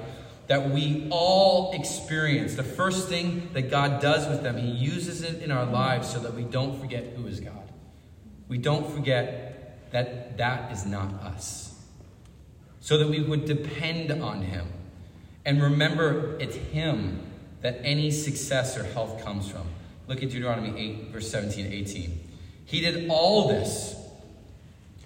that 0.47 0.69
we 0.69 1.07
all 1.09 1.71
experience. 1.71 2.55
The 2.55 2.63
first 2.63 3.07
thing 3.07 3.49
that 3.53 3.69
God 3.69 4.01
does 4.01 4.27
with 4.27 4.43
them, 4.43 4.57
He 4.57 4.69
uses 4.69 5.23
it 5.23 5.41
in 5.41 5.51
our 5.51 5.65
lives 5.65 6.09
so 6.09 6.19
that 6.19 6.33
we 6.33 6.43
don't 6.43 6.79
forget 6.79 7.13
who 7.15 7.27
is 7.27 7.39
God 7.39 7.63
we 8.53 8.59
don't 8.59 8.87
forget 8.93 9.91
that 9.91 10.37
that 10.37 10.71
is 10.71 10.85
not 10.85 11.11
us. 11.23 11.75
So 12.81 12.99
that 12.99 13.07
we 13.07 13.19
would 13.19 13.45
depend 13.45 14.11
on 14.11 14.43
Him. 14.43 14.67
And 15.43 15.59
remember, 15.59 16.37
it's 16.39 16.55
Him 16.55 17.21
that 17.61 17.79
any 17.83 18.11
success 18.11 18.77
or 18.77 18.83
health 18.83 19.23
comes 19.23 19.49
from. 19.49 19.63
Look 20.07 20.21
at 20.21 20.29
Deuteronomy 20.29 20.79
8, 20.79 21.07
verse 21.11 21.31
17 21.31 21.65
and 21.65 21.73
18. 21.73 22.19
He 22.65 22.81
did 22.81 23.09
all 23.09 23.47
this 23.47 23.95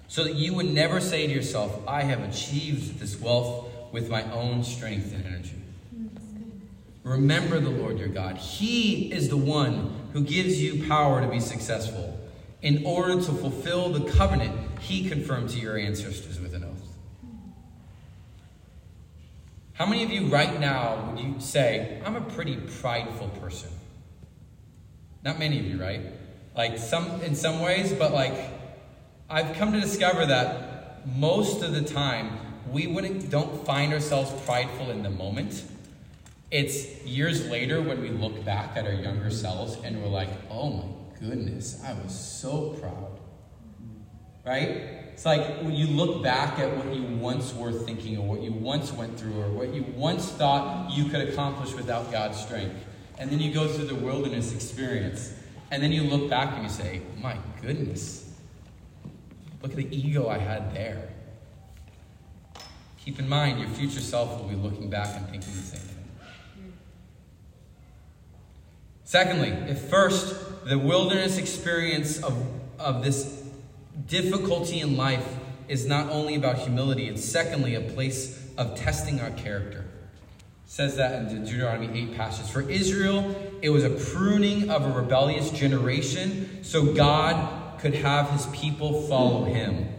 so 0.07 0.23
that 0.23 0.35
you 0.35 0.53
would 0.53 0.67
never 0.67 0.99
say 0.99 1.27
to 1.27 1.33
yourself, 1.33 1.81
I 1.87 2.03
have 2.03 2.21
achieved 2.21 2.99
this 2.99 3.19
wealth 3.19 3.67
with 3.91 4.09
my 4.09 4.23
own 4.31 4.63
strength 4.63 5.13
and 5.13 5.25
energy. 5.25 5.55
Remember 7.03 7.59
the 7.59 7.69
Lord 7.69 7.99
your 7.99 8.09
God. 8.09 8.37
He 8.37 9.11
is 9.11 9.29
the 9.29 9.37
one 9.37 10.09
who 10.13 10.21
gives 10.21 10.61
you 10.61 10.87
power 10.87 11.21
to 11.21 11.27
be 11.27 11.39
successful 11.39 12.19
in 12.61 12.85
order 12.85 13.15
to 13.15 13.31
fulfill 13.31 13.89
the 13.89 14.11
covenant 14.11 14.79
he 14.81 15.07
confirmed 15.07 15.49
to 15.51 15.59
your 15.59 15.77
ancestors 15.77 16.39
with 16.39 16.53
an 16.53 16.63
oath. 16.63 16.87
How 19.73 19.85
many 19.85 20.03
of 20.03 20.09
you 20.09 20.27
right 20.27 20.59
now 20.59 21.11
would 21.11 21.23
you 21.23 21.35
say, 21.39 22.01
I'm 22.03 22.15
a 22.15 22.21
pretty 22.21 22.55
prideful 22.55 23.29
person? 23.39 23.69
Not 25.23 25.37
many 25.37 25.59
of 25.59 25.65
you, 25.65 25.79
right? 25.79 26.01
Like 26.57 26.79
some 26.79 27.21
in 27.21 27.35
some 27.35 27.59
ways, 27.59 27.93
but 27.93 28.11
like 28.11 28.33
I've 29.29 29.55
come 29.55 29.71
to 29.73 29.79
discover 29.79 30.25
that 30.25 31.07
most 31.15 31.61
of 31.61 31.71
the 31.71 31.83
time 31.83 32.39
we 32.71 32.87
wouldn't 32.87 33.29
don't 33.29 33.63
find 33.65 33.93
ourselves 33.93 34.31
prideful 34.45 34.89
in 34.89 35.03
the 35.03 35.09
moment. 35.11 35.63
It's 36.49 37.03
years 37.05 37.47
later 37.49 37.81
when 37.81 38.01
we 38.01 38.09
look 38.09 38.43
back 38.43 38.75
at 38.75 38.85
our 38.85 38.93
younger 38.93 39.29
selves 39.29 39.77
and 39.83 40.01
we're 40.01 40.09
like, 40.09 40.29
oh 40.49 40.71
my 40.71 40.85
goodness, 41.19 41.81
I 41.85 41.93
was 41.93 42.17
so 42.17 42.69
proud. 42.81 43.19
Right? 44.45 44.69
It's 45.13 45.25
like 45.25 45.61
when 45.61 45.73
you 45.73 45.87
look 45.87 46.23
back 46.23 46.57
at 46.57 46.75
what 46.75 46.95
you 46.95 47.03
once 47.03 47.53
were 47.53 47.71
thinking, 47.71 48.17
or 48.17 48.27
what 48.27 48.41
you 48.41 48.53
once 48.53 48.93
went 48.93 49.19
through, 49.19 49.41
or 49.41 49.49
what 49.49 49.73
you 49.73 49.83
once 49.95 50.29
thought 50.29 50.91
you 50.91 51.05
could 51.05 51.27
accomplish 51.27 51.73
without 51.73 52.11
God's 52.11 52.39
strength. 52.39 52.85
And 53.17 53.29
then 53.29 53.39
you 53.39 53.53
go 53.53 53.67
through 53.67 53.85
the 53.85 53.95
wilderness 53.95 54.53
experience. 54.53 55.33
And 55.69 55.83
then 55.83 55.91
you 55.91 56.03
look 56.03 56.29
back 56.29 56.53
and 56.53 56.63
you 56.63 56.69
say, 56.69 57.01
My 57.21 57.37
goodness, 57.61 58.33
look 59.61 59.71
at 59.71 59.77
the 59.77 59.95
ego 59.95 60.29
I 60.29 60.37
had 60.37 60.73
there. 60.73 61.09
Keep 63.03 63.19
in 63.19 63.29
mind, 63.29 63.59
your 63.59 63.69
future 63.69 64.01
self 64.01 64.41
will 64.41 64.49
be 64.49 64.55
looking 64.55 64.89
back 64.89 65.15
and 65.15 65.25
thinking 65.29 65.53
the 65.53 65.61
same 65.61 65.79
thing. 65.79 66.73
Secondly, 69.03 69.49
if 69.69 69.79
first, 69.79 70.65
the 70.65 70.77
wilderness 70.77 71.37
experience 71.37 72.21
of, 72.21 72.45
of 72.77 73.03
this 73.05 73.43
difficulty 74.05 74.81
in 74.81 74.97
life 74.97 75.25
is 75.69 75.85
not 75.85 76.09
only 76.09 76.35
about 76.35 76.57
humility, 76.57 77.07
it's 77.07 77.23
secondly 77.23 77.75
a 77.75 77.81
place 77.81 78.45
of 78.57 78.75
testing 78.75 79.21
our 79.21 79.31
character. 79.31 79.85
It 80.65 80.71
says 80.71 80.97
that 80.97 81.31
in 81.31 81.45
Deuteronomy 81.45 82.11
8 82.11 82.17
passage. 82.17 82.51
For 82.51 82.69
Israel, 82.69 83.46
it 83.61 83.69
was 83.69 83.83
a 83.83 83.89
pruning 83.89 84.69
of 84.69 84.85
a 84.85 84.91
rebellious 84.91 85.49
generation 85.51 86.63
so 86.63 86.93
God 86.93 87.79
could 87.79 87.95
have 87.95 88.29
his 88.31 88.45
people 88.47 89.03
follow 89.03 89.45
him. 89.45 89.89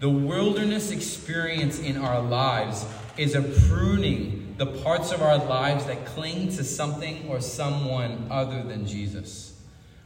The 0.00 0.10
wilderness 0.10 0.90
experience 0.90 1.78
in 1.78 1.96
our 1.96 2.20
lives 2.20 2.84
is 3.16 3.34
a 3.34 3.42
pruning 3.42 4.44
the 4.56 4.66
parts 4.66 5.10
of 5.10 5.20
our 5.20 5.36
lives 5.36 5.86
that 5.86 6.06
cling 6.06 6.48
to 6.48 6.62
something 6.62 7.26
or 7.28 7.40
someone 7.40 8.28
other 8.30 8.62
than 8.62 8.86
Jesus, 8.86 9.60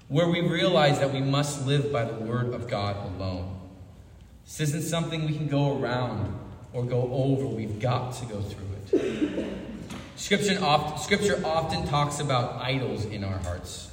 where 0.08 0.28
we 0.28 0.40
realize 0.40 0.98
that 1.00 1.12
we 1.12 1.20
must 1.20 1.66
live 1.66 1.92
by 1.92 2.04
the 2.04 2.14
Word 2.14 2.54
of 2.54 2.66
God 2.66 2.96
alone. 3.14 3.60
This 4.44 4.60
isn't 4.60 4.82
something 4.82 5.26
we 5.26 5.36
can 5.36 5.48
go 5.48 5.78
around 5.78 6.34
or 6.72 6.84
go 6.84 7.10
over, 7.12 7.46
we've 7.46 7.78
got 7.78 8.14
to 8.14 8.26
go 8.26 8.40
through 8.40 8.98
it. 8.98 9.46
Scripture 10.18 10.58
often, 10.60 10.98
scripture 10.98 11.40
often 11.46 11.86
talks 11.86 12.18
about 12.18 12.60
idols 12.60 13.04
in 13.04 13.22
our 13.22 13.38
hearts. 13.38 13.92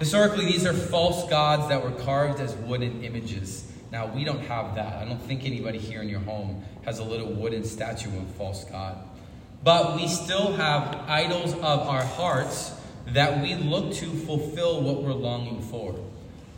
Historically, 0.00 0.46
these 0.46 0.66
are 0.66 0.72
false 0.72 1.30
gods 1.30 1.68
that 1.68 1.80
were 1.82 1.92
carved 2.02 2.40
as 2.40 2.56
wooden 2.56 3.04
images. 3.04 3.70
Now, 3.92 4.12
we 4.12 4.24
don't 4.24 4.40
have 4.46 4.74
that. 4.74 4.96
I 4.96 5.04
don't 5.04 5.22
think 5.22 5.44
anybody 5.44 5.78
here 5.78 6.02
in 6.02 6.08
your 6.08 6.18
home 6.20 6.64
has 6.84 6.98
a 6.98 7.04
little 7.04 7.32
wooden 7.32 7.62
statue 7.62 8.08
of 8.08 8.16
a 8.16 8.32
false 8.32 8.64
god. 8.64 8.98
But 9.62 9.94
we 9.94 10.08
still 10.08 10.52
have 10.54 11.08
idols 11.08 11.52
of 11.54 11.62
our 11.62 12.04
hearts 12.04 12.74
that 13.06 13.40
we 13.40 13.54
look 13.54 13.94
to 13.94 14.06
fulfill 14.06 14.82
what 14.82 15.04
we're 15.04 15.12
longing 15.12 15.62
for. 15.62 15.94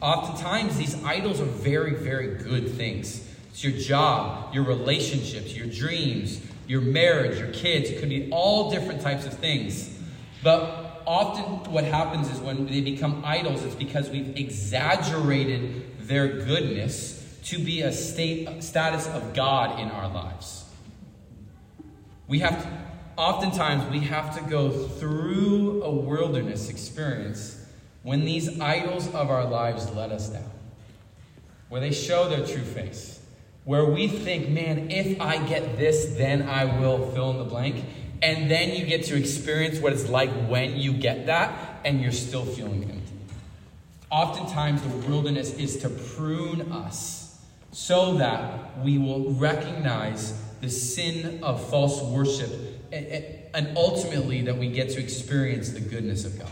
Oftentimes, 0.01 0.79
these 0.79 1.05
idols 1.05 1.43
are 1.43 1.45
very, 1.45 1.95
very 1.95 2.37
good 2.37 2.71
things. 2.71 3.29
It's 3.51 3.63
your 3.63 3.79
job, 3.79 4.55
your 4.55 4.65
relationships, 4.65 5.55
your 5.55 5.67
dreams, 5.67 6.41
your 6.67 6.81
marriage, 6.81 7.39
your 7.39 7.49
kids. 7.49 7.91
It 7.91 8.01
could 8.01 8.09
be 8.09 8.29
all 8.31 8.71
different 8.71 9.01
types 9.01 9.27
of 9.27 9.35
things. 9.35 9.99
But 10.43 11.03
often, 11.07 11.73
what 11.73 11.85
happens 11.85 12.31
is 12.31 12.39
when 12.41 12.67
they 12.67 12.81
become 12.81 13.23
idols, 13.25 13.63
it's 13.63 13.75
because 13.75 14.11
we've 14.11 14.37
exaggerated 14.37 15.99
their 16.01 16.29
goodness 16.29 17.39
to 17.45 17.59
be 17.59 17.83
a 17.83 17.93
state 17.93 18.63
status 18.63 19.07
of 19.09 19.35
God 19.35 19.79
in 19.79 19.91
our 19.91 20.09
lives. 20.09 20.65
We 22.27 22.41
have 22.41 22.63
to 22.63 22.87
oftentimes 23.17 23.91
we 23.91 24.01
have 24.01 24.37
to 24.37 24.51
go 24.51 24.71
through 24.71 25.83
a 25.83 25.91
wilderness 25.91 26.69
experience 26.69 27.65
when 28.03 28.25
these 28.25 28.61
idols 28.61 29.07
of 29.09 29.31
our 29.31 29.45
lives 29.45 29.91
let 29.93 30.11
us 30.13 30.29
down, 30.29 30.51
where 31.69 31.81
they 31.81 31.93
show 31.93 32.29
their 32.29 32.47
true 32.47 32.63
face, 32.63 33.16
where 33.67 33.85
we 33.85 34.07
think, 34.07 34.49
man, 34.49 34.93
if 34.93 35.21
I 35.21 35.45
get 35.45 35.77
this, 35.77 36.15
then 36.17 36.43
I 36.43 36.81
will 36.81 37.11
fill 37.11 37.33
in 37.33 37.39
the 37.39 37.45
blank. 37.45 37.85
And 38.23 38.49
then 38.49 38.75
you 38.77 38.87
get 38.87 39.05
to 39.07 39.17
experience 39.17 39.81
what 39.81 39.93
it's 39.93 40.09
like 40.09 40.31
when 40.49 40.77
you 40.77 40.93
get 40.93 41.27
that 41.27 41.81
and 41.85 42.01
you're 42.01 42.13
still 42.13 42.45
feeling 42.45 42.85
empty. 42.85 43.13
Oftentimes, 44.09 44.83
the 44.83 45.09
wilderness 45.09 45.53
is 45.55 45.79
to 45.79 45.89
prune 45.89 46.73
us 46.73 47.45
so 47.73 48.15
that 48.19 48.79
we 48.85 48.99
will 48.99 49.33
recognize 49.33 50.41
the 50.61 50.71
sin 50.71 51.43
of 51.43 51.69
false 51.69 52.01
worship 52.03 52.51
and 52.93 53.77
ultimately 53.77 54.43
that 54.43 54.57
we 54.57 54.69
get 54.69 54.91
to 54.91 55.01
experience 55.01 55.71
the 55.71 55.81
goodness 55.81 56.25
of 56.25 56.39
God. 56.39 56.49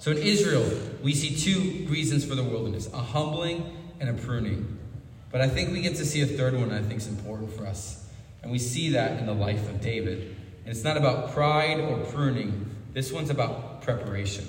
So 0.00 0.10
in 0.10 0.18
Israel, 0.18 0.68
we 1.00 1.14
see 1.14 1.36
two 1.36 1.86
reasons 1.88 2.24
for 2.24 2.34
the 2.34 2.42
wilderness 2.42 2.92
a 2.92 2.98
humbling 2.98 3.72
and 4.00 4.10
a 4.10 4.14
pruning. 4.14 4.80
But 5.32 5.40
I 5.40 5.48
think 5.48 5.72
we 5.72 5.80
get 5.80 5.96
to 5.96 6.04
see 6.04 6.20
a 6.20 6.26
third 6.26 6.54
one 6.54 6.70
I 6.70 6.82
think 6.82 7.00
is 7.00 7.08
important 7.08 7.52
for 7.52 7.66
us. 7.66 8.06
And 8.42 8.52
we 8.52 8.58
see 8.58 8.90
that 8.90 9.18
in 9.18 9.26
the 9.26 9.34
life 9.34 9.68
of 9.68 9.80
David. 9.80 10.36
And 10.64 10.68
it's 10.68 10.84
not 10.84 10.96
about 10.96 11.32
pride 11.32 11.80
or 11.80 11.98
pruning, 11.98 12.70
this 12.92 13.10
one's 13.10 13.30
about 13.30 13.82
preparation. 13.82 14.46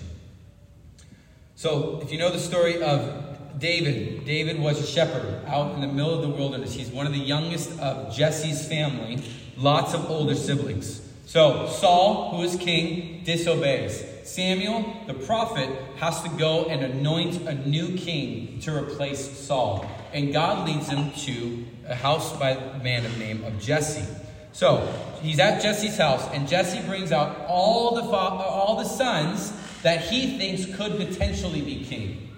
So 1.56 2.02
if 2.04 2.12
you 2.12 2.18
know 2.18 2.30
the 2.30 2.40
story 2.40 2.84
of 2.84 3.60
David, 3.60 4.26
David 4.26 4.60
was 4.60 4.82
a 4.82 4.86
shepherd 4.86 5.46
out 5.48 5.74
in 5.74 5.82
the 5.82 5.88
middle 5.88 6.14
of 6.14 6.22
the 6.22 6.30
wilderness. 6.30 6.74
He's 6.74 6.90
one 6.90 7.08
of 7.08 7.14
the 7.14 7.20
youngest 7.20 7.80
of 7.80 8.14
Jesse's 8.14 8.68
family 8.68 9.24
lots 9.58 9.94
of 9.94 10.10
older 10.10 10.36
siblings. 10.36 11.02
So 11.26 11.68
Saul, 11.68 12.36
who 12.36 12.44
is 12.44 12.56
king, 12.56 13.24
disobeys. 13.24 14.04
Samuel, 14.24 14.94
the 15.08 15.14
prophet, 15.14 15.70
has 15.98 16.22
to 16.24 16.30
go 16.30 16.66
and 16.66 16.84
anoint 16.84 17.48
a 17.48 17.56
new 17.68 17.98
king 17.98 18.60
to 18.62 18.76
replace 18.76 19.38
Saul. 19.38 19.86
And 20.14 20.32
God 20.32 20.68
leads 20.68 20.88
him 20.88 21.12
to 21.12 21.66
a 21.88 21.96
house 21.96 22.36
by 22.38 22.52
a 22.52 22.84
man 22.84 23.06
of 23.06 23.18
name 23.18 23.44
of 23.44 23.60
Jesse. 23.60 24.06
So 24.52 24.88
he's 25.22 25.40
at 25.40 25.62
Jesse's 25.62 25.98
house, 25.98 26.28
and 26.32 26.48
Jesse 26.48 26.82
brings 26.88 27.12
out 27.12 27.46
all 27.48 27.96
the 27.96 28.04
all 28.04 28.76
the 28.78 28.86
sons 28.86 29.52
that 29.82 30.02
he 30.02 30.38
thinks 30.38 30.66
could 30.78 30.98
potentially 30.98 31.62
be 31.62 31.84
king. 31.84 32.30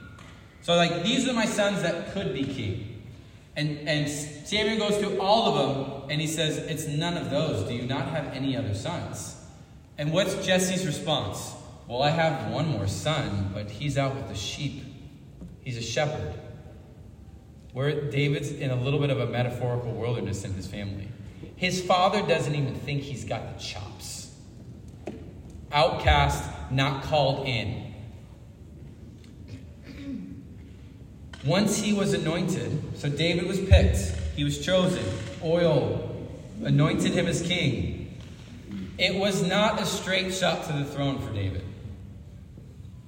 So 0.61 0.75
like 0.75 1.03
these 1.03 1.27
are 1.27 1.33
my 1.33 1.45
sons 1.45 1.81
that 1.81 2.11
could 2.13 2.33
be 2.33 2.43
king. 2.43 2.91
And, 3.57 3.87
and 3.87 4.09
Samuel 4.09 4.89
goes 4.89 4.97
through 4.97 5.19
all 5.19 5.47
of 5.47 5.55
them 5.55 6.09
and 6.09 6.19
he 6.19 6.27
says, 6.27 6.57
It's 6.57 6.87
none 6.87 7.17
of 7.17 7.29
those. 7.29 7.67
Do 7.67 7.73
you 7.73 7.83
not 7.83 8.07
have 8.09 8.33
any 8.33 8.57
other 8.57 8.73
sons? 8.73 9.35
And 9.97 10.11
what's 10.11 10.45
Jesse's 10.45 10.85
response? 10.85 11.53
Well, 11.87 12.01
I 12.01 12.09
have 12.09 12.51
one 12.51 12.67
more 12.67 12.87
son, 12.87 13.51
but 13.53 13.69
he's 13.69 13.97
out 13.97 14.15
with 14.15 14.27
the 14.27 14.35
sheep. 14.35 14.83
He's 15.61 15.77
a 15.77 15.81
shepherd. 15.81 16.33
Where 17.73 18.09
David's 18.09 18.51
in 18.51 18.71
a 18.71 18.75
little 18.75 18.99
bit 18.99 19.09
of 19.09 19.19
a 19.19 19.27
metaphorical 19.27 19.91
wilderness 19.91 20.43
in 20.43 20.53
his 20.53 20.65
family. 20.65 21.09
His 21.55 21.81
father 21.81 22.21
doesn't 22.21 22.55
even 22.55 22.75
think 22.75 23.03
he's 23.03 23.23
got 23.23 23.55
the 23.55 23.63
chops. 23.63 24.33
Outcast, 25.71 26.49
not 26.71 27.03
called 27.03 27.47
in. 27.47 27.93
Once 31.45 31.77
he 31.77 31.93
was 31.93 32.13
anointed, 32.13 32.81
so 32.97 33.07
David 33.07 33.45
was 33.45 33.59
picked, 33.59 33.97
he 34.35 34.43
was 34.43 34.65
chosen, 34.65 35.05
oil, 35.43 36.27
anointed 36.63 37.11
him 37.11 37.27
as 37.27 37.41
king. 37.43 38.19
It 38.97 39.15
was 39.15 39.43
not 39.43 39.79
a 39.79 39.85
straight 39.85 40.33
shot 40.33 40.65
to 40.67 40.73
the 40.73 40.85
throne 40.85 41.19
for 41.19 41.31
David. 41.33 41.64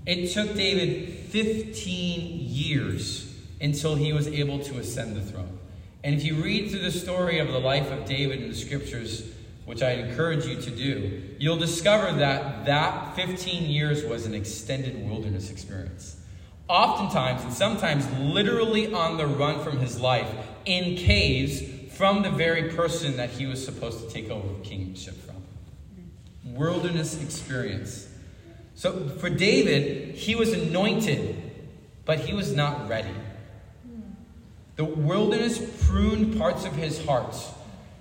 It 0.08 0.32
took 0.32 0.56
David 0.56 1.14
15 1.30 2.40
years 2.40 3.32
until 3.62 3.94
he 3.94 4.12
was 4.12 4.28
able 4.28 4.58
to 4.64 4.80
ascend 4.80 5.16
the 5.16 5.22
throne. 5.22 5.60
And 6.04 6.16
if 6.16 6.24
you 6.24 6.42
read 6.42 6.72
through 6.72 6.80
the 6.80 6.92
story 6.92 7.38
of 7.38 7.50
the 7.50 7.60
life 7.60 7.92
of 7.92 8.06
David 8.06 8.42
in 8.42 8.50
the 8.50 8.56
scriptures, 8.56 9.30
which 9.66 9.84
I 9.84 9.92
encourage 9.92 10.46
you 10.46 10.60
to 10.60 10.72
do, 10.72 11.36
you'll 11.38 11.58
discover 11.58 12.12
that 12.18 12.66
that 12.66 13.16
15 13.16 13.70
years 13.70 14.04
was 14.04 14.26
an 14.26 14.34
extended 14.34 15.08
wilderness 15.08 15.52
experience 15.52 16.18
oftentimes 16.68 17.44
and 17.44 17.54
sometimes 17.54 18.10
literally 18.20 18.94
on 18.94 19.18
the 19.18 19.26
run 19.26 19.64
from 19.64 19.80
his 19.80 20.00
life 20.00 20.30
in 20.66 20.96
caves 20.96 21.62
from 21.96 22.22
the 22.22 22.30
very 22.30 22.70
person 22.74 23.18
that 23.18 23.30
he 23.30 23.46
was 23.46 23.64
supposed 23.64 24.06
to 24.06 24.14
take 24.14 24.30
over 24.30 24.48
kingship 24.64 25.16
from. 25.16 25.36
Wilderness 26.44 27.22
experience. 27.22 28.08
So 28.78 29.10
for 29.20 29.30
David, 29.30 30.16
he 30.16 30.36
was 30.36 30.54
anointed, 30.54 31.36
but 32.06 32.20
he 32.20 32.34
was 32.34 32.56
not 32.56 32.88
ready. 32.88 33.14
The 34.78 34.86
wilderness 34.86 35.60
pruned 35.86 36.38
parts 36.38 36.64
of 36.64 36.72
his 36.74 37.04
heart 37.06 37.36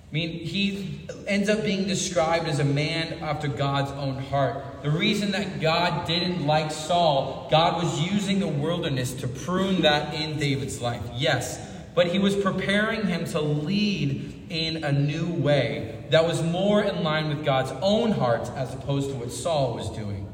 I 0.09 0.13
mean, 0.13 0.29
he 0.29 1.01
ends 1.27 1.49
up 1.49 1.65
being 1.65 1.85
described 1.85 2.47
as 2.47 2.59
a 2.59 2.63
man 2.63 3.19
after 3.21 3.49
God's 3.49 3.91
own 3.91 4.17
heart. 4.17 4.63
The 4.81 4.89
reason 4.89 5.31
that 5.31 5.59
God 5.59 6.07
didn't 6.07 6.47
like 6.47 6.71
Saul, 6.71 7.49
God 7.51 7.83
was 7.83 7.99
using 7.99 8.39
the 8.39 8.47
wilderness 8.47 9.13
to 9.15 9.27
prune 9.27 9.81
that 9.81 10.13
in 10.13 10.39
David's 10.39 10.81
life. 10.81 11.01
Yes, 11.13 11.59
but 11.93 12.07
he 12.07 12.19
was 12.19 12.37
preparing 12.37 13.07
him 13.07 13.25
to 13.25 13.41
lead 13.41 14.45
in 14.49 14.85
a 14.85 14.93
new 14.93 15.27
way 15.27 16.05
that 16.09 16.25
was 16.25 16.41
more 16.41 16.81
in 16.81 17.03
line 17.03 17.27
with 17.27 17.43
God's 17.43 17.71
own 17.81 18.11
heart 18.13 18.49
as 18.55 18.73
opposed 18.73 19.09
to 19.09 19.15
what 19.17 19.29
Saul 19.29 19.73
was 19.73 19.89
doing. 19.89 20.25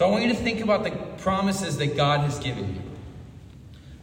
So 0.00 0.06
I 0.06 0.10
want 0.12 0.22
you 0.24 0.30
to 0.30 0.34
think 0.34 0.62
about 0.62 0.82
the 0.82 0.92
promises 1.18 1.76
that 1.76 1.94
God 1.94 2.20
has 2.20 2.38
given 2.38 2.74
you. 2.74 2.80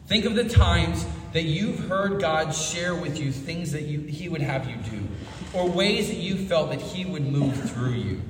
Think 0.06 0.26
of 0.26 0.36
the 0.36 0.48
times 0.48 1.04
that 1.34 1.46
you've 1.46 1.90
heard 1.90 2.22
God 2.22 2.54
share 2.54 2.94
with 2.94 3.20
you 3.20 3.32
things 3.32 3.72
that 3.72 3.82
you, 3.82 4.02
He 4.02 4.30
would 4.30 4.44
have 4.44 4.70
you 4.70 4.76
do, 4.76 5.08
or 5.54 5.68
ways 5.68 6.10
that 6.10 6.18
you 6.18 6.38
felt 6.38 6.70
that 6.70 6.82
He 6.82 7.04
would 7.04 7.26
move 7.26 7.72
through 7.72 7.94
you. 7.94 8.22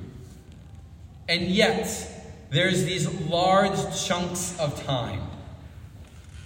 And 1.28 1.42
yet, 1.42 2.10
there's 2.48 2.86
these 2.86 3.06
large 3.28 3.78
chunks 4.02 4.58
of 4.58 4.82
time 4.84 5.20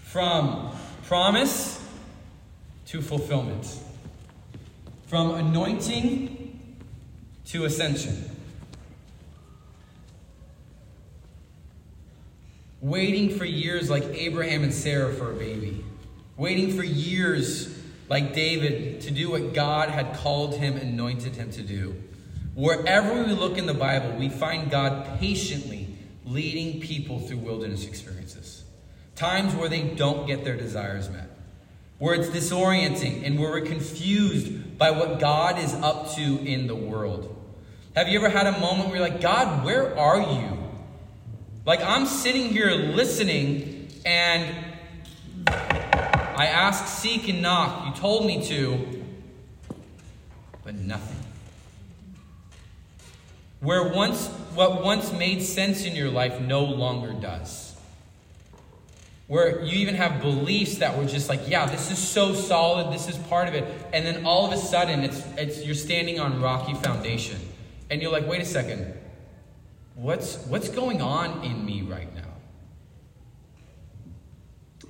from 0.03 0.73
promise 1.05 1.89
to 2.87 3.01
fulfillment, 3.01 3.79
from 5.07 5.37
anointing 5.37 6.69
to 7.47 7.65
ascension. 7.65 8.32
Waiting 12.83 13.39
for 13.39 13.45
years 13.45 13.89
like 13.89 14.03
Abraham 14.03 14.65
and 14.65 14.75
Sarah 14.75 15.15
for 15.15 15.31
a 15.31 15.35
baby. 15.37 15.85
Waiting 16.37 16.77
for 16.77 16.83
years 16.83 17.79
like 18.09 18.35
David 18.35 19.03
to 19.03 19.13
do 19.13 19.31
what 19.31 19.55
God 19.55 19.89
had 19.89 20.17
called 20.17 20.57
him, 20.57 20.77
anointed 20.77 21.37
him 21.37 21.53
to 21.53 21.63
do. 21.63 21.95
Wherever 22.57 23.23
we 23.23 23.35
look 23.35 23.57
in 23.57 23.67
the 23.67 23.73
Bible, 23.73 24.11
we 24.19 24.29
find 24.29 24.69
God 24.69 25.21
patiently 25.21 25.97
leading 26.25 26.81
people 26.81 27.21
through 27.21 27.37
wilderness 27.37 27.87
experiences. 27.87 28.65
Times 29.15 29.55
where 29.55 29.69
they 29.69 29.83
don't 29.83 30.27
get 30.27 30.43
their 30.43 30.57
desires 30.57 31.09
met, 31.09 31.31
where 31.99 32.15
it's 32.17 32.31
disorienting 32.31 33.25
and 33.25 33.39
where 33.39 33.51
we're 33.53 33.61
confused 33.61 34.77
by 34.77 34.91
what 34.91 35.21
God 35.21 35.57
is 35.57 35.73
up 35.75 36.11
to 36.17 36.45
in 36.45 36.67
the 36.67 36.75
world. 36.75 37.33
Have 37.95 38.09
you 38.09 38.19
ever 38.19 38.29
had 38.29 38.49
a 38.49 38.59
moment 38.59 38.89
where 38.89 38.99
you're 38.99 39.09
like, 39.09 39.21
God, 39.21 39.65
where 39.65 39.97
are 39.97 40.21
you? 40.21 40.62
Like, 41.65 41.81
I'm 41.81 42.07
sitting 42.07 42.49
here 42.49 42.71
listening 42.71 43.89
and 44.05 44.53
I 45.47 46.47
ask, 46.47 46.89
seek, 46.89 47.29
and 47.29 47.41
knock. 47.41 47.87
You 47.87 48.01
told 48.01 48.27
me 48.27 48.45
to, 48.47 49.05
but 50.65 50.75
nothing. 50.75 51.19
Where 53.61 53.93
once 53.93 54.27
what 54.55 54.83
once 54.83 55.13
made 55.13 55.41
sense 55.41 55.85
in 55.85 55.95
your 55.95 56.11
life 56.11 56.41
no 56.41 56.65
longer 56.65 57.13
does. 57.13 57.77
Where 59.29 59.63
you 59.63 59.79
even 59.79 59.95
have 59.95 60.21
beliefs 60.21 60.79
that 60.79 60.99
were 60.99 61.05
just 61.05 61.29
like, 61.29 61.49
yeah, 61.49 61.67
this 61.67 61.93
is 61.93 61.99
so 61.99 62.35
solid, 62.35 62.93
this 62.93 63.09
is 63.09 63.17
part 63.29 63.47
of 63.47 63.55
it, 63.55 63.65
and 63.93 64.05
then 64.05 64.27
all 64.27 64.47
of 64.47 64.53
a 64.53 64.57
sudden 64.57 65.05
it's 65.05 65.25
it's 65.37 65.65
you're 65.65 65.77
standing 65.77 66.19
on 66.19 66.41
rocky 66.43 66.75
foundation. 66.75 67.39
And 67.89 68.03
you're 68.03 68.11
like, 68.11 68.27
wait 68.27 68.41
a 68.41 68.45
second, 68.47 68.95
what's 69.95 70.37
what's 70.47 70.69
going 70.69 71.01
on 71.01 71.45
in 71.45 71.65
me 71.65 71.83
right 71.83 72.13
now? 72.15 72.23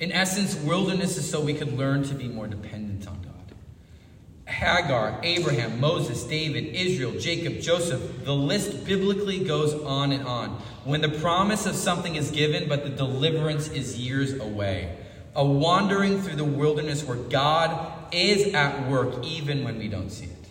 In 0.00 0.10
essence, 0.10 0.54
wilderness 0.56 1.16
is 1.16 1.30
so 1.30 1.40
we 1.40 1.54
could 1.54 1.76
learn 1.78 2.02
to 2.04 2.14
be 2.14 2.26
more 2.28 2.46
dependent 2.46 3.06
on 3.06 3.20
God. 3.22 3.32
Hagar, 4.46 5.20
Abraham, 5.22 5.80
Moses, 5.80 6.24
David, 6.24 6.74
Israel, 6.74 7.18
Jacob, 7.18 7.60
Joseph, 7.60 8.24
the 8.24 8.34
list 8.34 8.84
biblically 8.84 9.44
goes 9.44 9.74
on 9.74 10.12
and 10.12 10.26
on. 10.26 10.50
When 10.84 11.00
the 11.00 11.08
promise 11.08 11.66
of 11.66 11.76
something 11.76 12.16
is 12.16 12.30
given, 12.30 12.68
but 12.68 12.82
the 12.82 12.90
deliverance 12.90 13.68
is 13.68 13.98
years 13.98 14.34
away. 14.34 14.98
A 15.34 15.44
wandering 15.44 16.20
through 16.20 16.36
the 16.36 16.44
wilderness 16.44 17.04
where 17.04 17.16
God 17.16 18.12
is 18.12 18.52
at 18.54 18.90
work 18.90 19.24
even 19.24 19.64
when 19.64 19.78
we 19.78 19.88
don't 19.88 20.10
see 20.10 20.26
it. 20.26 20.46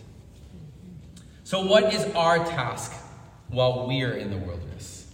So, 1.44 1.64
what 1.64 1.92
is 1.92 2.04
our 2.14 2.38
task 2.38 2.92
while 3.52 3.86
we 3.86 4.02
are 4.02 4.12
in 4.12 4.30
the 4.30 4.38
wilderness? 4.38 5.06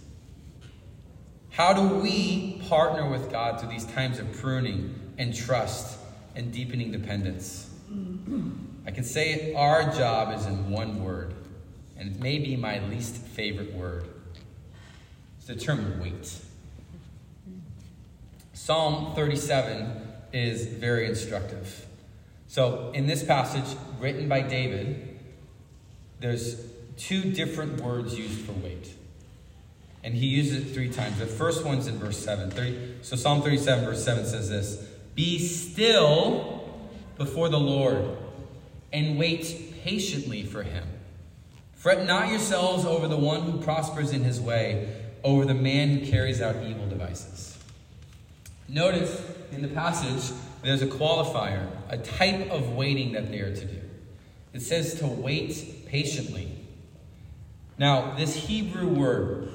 How 1.51 1.73
do 1.73 1.95
we 1.97 2.61
partner 2.69 3.09
with 3.09 3.29
God 3.29 3.59
through 3.59 3.69
these 3.69 3.85
times 3.85 4.17
of 4.17 4.31
pruning 4.33 4.95
and 5.17 5.35
trust 5.35 5.99
and 6.35 6.51
deepening 6.51 6.91
dependence? 6.91 7.69
I 8.85 8.91
can 8.91 9.03
say 9.03 9.53
our 9.53 9.93
job 9.93 10.37
is 10.37 10.45
in 10.45 10.71
one 10.71 11.03
word, 11.03 11.33
and 11.97 12.15
it 12.15 12.21
may 12.21 12.39
be 12.39 12.55
my 12.55 12.79
least 12.87 13.15
favorite 13.15 13.73
word. 13.73 14.07
It's 15.37 15.47
the 15.47 15.55
term 15.55 15.99
wait. 15.99 16.33
Psalm 18.53 19.13
37 19.15 20.01
is 20.31 20.65
very 20.65 21.07
instructive. 21.07 21.85
So, 22.47 22.91
in 22.93 23.05
this 23.05 23.23
passage 23.23 23.77
written 23.99 24.29
by 24.29 24.41
David, 24.41 25.19
there's 26.19 26.68
two 26.99 27.31
different 27.31 27.81
words 27.81 28.17
used 28.17 28.41
for 28.41 28.51
wait. 28.51 28.93
And 30.03 30.13
he 30.13 30.27
uses 30.27 30.67
it 30.67 30.73
three 30.73 30.89
times. 30.89 31.17
The 31.17 31.25
first 31.25 31.65
one's 31.65 31.87
in 31.87 31.97
verse 31.97 32.17
7. 32.17 32.51
30, 32.51 32.97
so 33.01 33.15
Psalm 33.15 33.41
37, 33.41 33.85
verse 33.85 34.03
7 34.03 34.25
says 34.25 34.49
this 34.49 34.85
Be 35.15 35.39
still 35.39 36.69
before 37.17 37.49
the 37.49 37.59
Lord 37.59 38.17
and 38.93 39.17
wait 39.17 39.73
patiently 39.83 40.43
for 40.43 40.63
him. 40.63 40.85
Fret 41.73 42.05
not 42.05 42.29
yourselves 42.29 42.85
over 42.85 43.07
the 43.07 43.17
one 43.17 43.41
who 43.41 43.61
prospers 43.61 44.11
in 44.11 44.23
his 44.23 44.39
way, 44.39 44.93
over 45.23 45.45
the 45.45 45.53
man 45.53 45.89
who 45.89 46.05
carries 46.05 46.41
out 46.41 46.55
evil 46.63 46.87
devices. 46.87 47.57
Notice 48.67 49.21
in 49.51 49.61
the 49.61 49.67
passage, 49.67 50.35
there's 50.61 50.81
a 50.81 50.87
qualifier, 50.87 51.67
a 51.89 51.97
type 51.97 52.51
of 52.51 52.73
waiting 52.75 53.13
that 53.13 53.31
they 53.31 53.39
are 53.39 53.55
to 53.55 53.65
do. 53.65 53.81
It 54.53 54.61
says 54.61 54.95
to 54.95 55.07
wait 55.07 55.85
patiently. 55.87 56.58
Now, 57.79 58.13
this 58.17 58.35
Hebrew 58.35 58.89
word, 58.89 59.53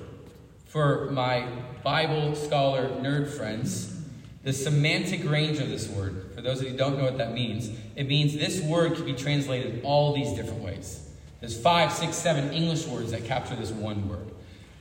for 0.65 1.11
my 1.11 1.47
Bible 1.83 2.35
scholar 2.35 2.89
nerd 2.89 3.29
friends, 3.29 4.01
the 4.43 4.53
semantic 4.55 5.29
range 5.29 5.59
of 5.59 5.69
this 5.69 5.89
word, 5.89 6.33
for 6.35 6.41
those 6.41 6.61
of 6.61 6.65
you 6.65 6.71
who 6.71 6.77
don't 6.79 6.97
know 6.97 7.05
what 7.05 7.19
that 7.19 7.35
means, 7.35 7.69
it 7.97 8.09
means 8.09 8.35
this 8.35 8.63
word 8.63 8.95
can 8.95 9.05
be 9.05 9.13
translated 9.13 9.83
all 9.85 10.15
these 10.15 10.33
different 10.33 10.63
ways. 10.63 11.07
There's 11.41 11.61
five, 11.61 11.93
six, 11.93 12.17
seven 12.17 12.51
English 12.51 12.87
words 12.87 13.11
that 13.11 13.27
capture 13.27 13.57
this 13.57 13.71
one 13.71 14.09
word. 14.09 14.31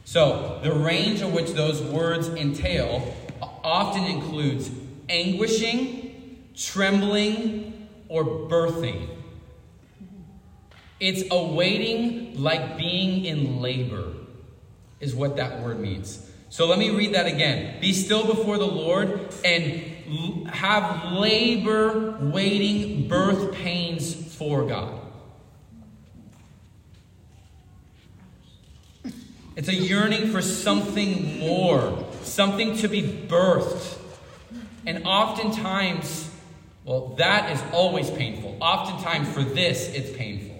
So, 0.05 0.61
the 0.63 0.71
range 0.71 1.21
of 1.21 1.33
which 1.33 1.51
those 1.51 1.81
words 1.81 2.29
entail 2.29 3.13
often 3.41 4.05
includes 4.05 4.71
anguishing, 5.09 6.45
trembling, 6.55 7.89
or 8.07 8.23
birthing. 8.23 9.09
It's 11.03 11.23
awaiting 11.31 12.41
like 12.41 12.77
being 12.77 13.25
in 13.25 13.59
labor 13.61 14.13
is 15.01 15.13
what 15.13 15.35
that 15.35 15.61
word 15.61 15.81
means. 15.81 16.31
So 16.47 16.65
let 16.65 16.79
me 16.79 16.91
read 16.91 17.13
that 17.13 17.25
again. 17.25 17.81
Be 17.81 17.91
still 17.91 18.25
before 18.25 18.57
the 18.57 18.65
Lord 18.65 19.27
and 19.43 20.47
have 20.47 21.11
labor, 21.11 22.17
waiting, 22.21 23.09
birth 23.09 23.53
pains 23.53 24.15
for 24.33 24.65
God. 24.65 25.01
It's 29.57 29.67
a 29.67 29.75
yearning 29.75 30.31
for 30.31 30.41
something 30.41 31.37
more, 31.37 32.07
something 32.21 32.77
to 32.77 32.87
be 32.87 33.01
birthed. 33.01 33.97
And 34.85 35.05
oftentimes, 35.05 36.29
well, 36.85 37.09
that 37.17 37.51
is 37.51 37.61
always 37.73 38.09
painful. 38.09 38.57
Oftentimes, 38.61 39.27
for 39.33 39.43
this, 39.43 39.89
it's 39.89 40.15
painful. 40.15 40.52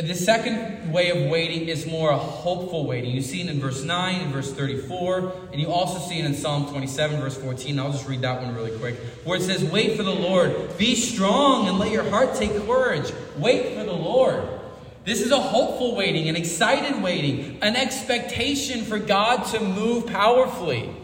The 0.00 0.14
second 0.14 0.92
way 0.92 1.10
of 1.10 1.30
waiting 1.30 1.68
is 1.68 1.84
more 1.86 2.10
a 2.10 2.16
hopeful 2.16 2.86
waiting. 2.86 3.10
You 3.10 3.20
see 3.20 3.42
it 3.42 3.50
in 3.50 3.60
verse 3.60 3.84
9 3.84 4.22
and 4.22 4.32
verse 4.32 4.50
34, 4.50 5.32
and 5.52 5.60
you 5.60 5.70
also 5.70 5.98
see 5.98 6.18
it 6.18 6.24
in 6.24 6.32
Psalm 6.32 6.70
27, 6.70 7.20
verse 7.20 7.36
14. 7.36 7.78
I'll 7.78 7.92
just 7.92 8.08
read 8.08 8.22
that 8.22 8.40
one 8.40 8.54
really 8.54 8.76
quick, 8.78 8.96
where 9.24 9.36
it 9.36 9.42
says, 9.42 9.62
Wait 9.62 9.98
for 9.98 10.02
the 10.02 10.14
Lord, 10.14 10.78
be 10.78 10.94
strong, 10.94 11.68
and 11.68 11.78
let 11.78 11.92
your 11.92 12.08
heart 12.08 12.34
take 12.34 12.52
courage. 12.66 13.12
Wait 13.36 13.76
for 13.76 13.84
the 13.84 13.92
Lord. 13.92 14.42
This 15.04 15.20
is 15.20 15.32
a 15.32 15.38
hopeful 15.38 15.94
waiting, 15.94 16.30
an 16.30 16.36
excited 16.36 17.02
waiting, 17.02 17.58
an 17.60 17.76
expectation 17.76 18.84
for 18.84 18.98
God 18.98 19.44
to 19.48 19.60
move 19.60 20.06
powerfully. 20.06 20.94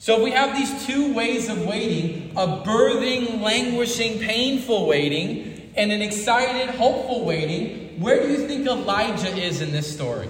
So 0.00 0.22
we 0.22 0.32
have 0.32 0.54
these 0.54 0.86
two 0.86 1.14
ways 1.14 1.48
of 1.48 1.64
waiting 1.64 2.32
a 2.36 2.46
birthing, 2.46 3.40
languishing, 3.40 4.18
painful 4.18 4.86
waiting, 4.86 5.72
and 5.76 5.90
an 5.90 6.02
excited, 6.02 6.74
hopeful 6.74 7.24
waiting 7.24 7.87
where 8.00 8.22
do 8.22 8.32
you 8.32 8.46
think 8.46 8.66
Elijah 8.66 9.34
is 9.36 9.60
in 9.60 9.72
this 9.72 9.92
story? 9.92 10.28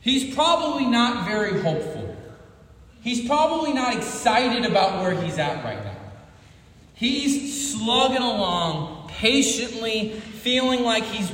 He's 0.00 0.34
probably 0.34 0.86
not 0.86 1.26
very 1.26 1.60
hopeful. 1.60 2.16
He's 3.02 3.26
probably 3.26 3.72
not 3.72 3.96
excited 3.96 4.64
about 4.64 5.02
where 5.02 5.20
he's 5.20 5.38
at 5.38 5.64
right 5.64 5.82
now. 5.84 5.96
He's 6.94 7.72
slugging 7.72 8.22
along 8.22 9.08
patiently, 9.08 10.10
feeling 10.10 10.82
like 10.82 11.04
he's 11.04 11.30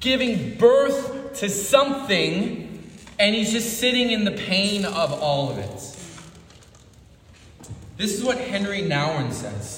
giving 0.00 0.56
birth 0.56 1.38
to 1.40 1.48
something, 1.48 2.82
and 3.18 3.34
he's 3.34 3.52
just 3.52 3.78
sitting 3.78 4.10
in 4.10 4.24
the 4.24 4.32
pain 4.32 4.84
of 4.84 5.12
all 5.12 5.50
of 5.50 5.58
it. 5.58 5.96
This 7.96 8.16
is 8.16 8.22
what 8.22 8.38
Henry 8.38 8.82
Nouwen 8.82 9.32
says. 9.32 9.77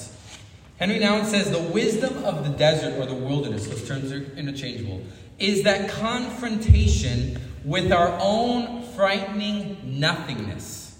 Henry 0.81 0.97
Nouwen 0.97 1.25
says 1.25 1.51
the 1.51 1.59
wisdom 1.59 2.23
of 2.23 2.43
the 2.43 2.49
desert 2.57 2.99
or 2.99 3.05
the 3.05 3.13
wilderness, 3.13 3.67
those 3.67 3.87
terms 3.87 4.11
are 4.11 4.23
interchangeable, 4.35 4.99
is 5.37 5.61
that 5.61 5.87
confrontation 5.91 7.39
with 7.63 7.91
our 7.91 8.17
own 8.19 8.81
frightening 8.95 9.99
nothingness. 9.99 10.97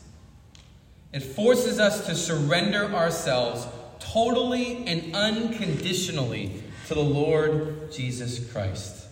It 1.12 1.22
forces 1.22 1.80
us 1.80 2.06
to 2.06 2.14
surrender 2.14 2.94
ourselves 2.94 3.66
totally 3.98 4.86
and 4.86 5.16
unconditionally 5.16 6.62
to 6.88 6.94
the 6.94 7.02
Lord 7.02 7.92
Jesus 7.92 8.52
Christ. 8.52 9.08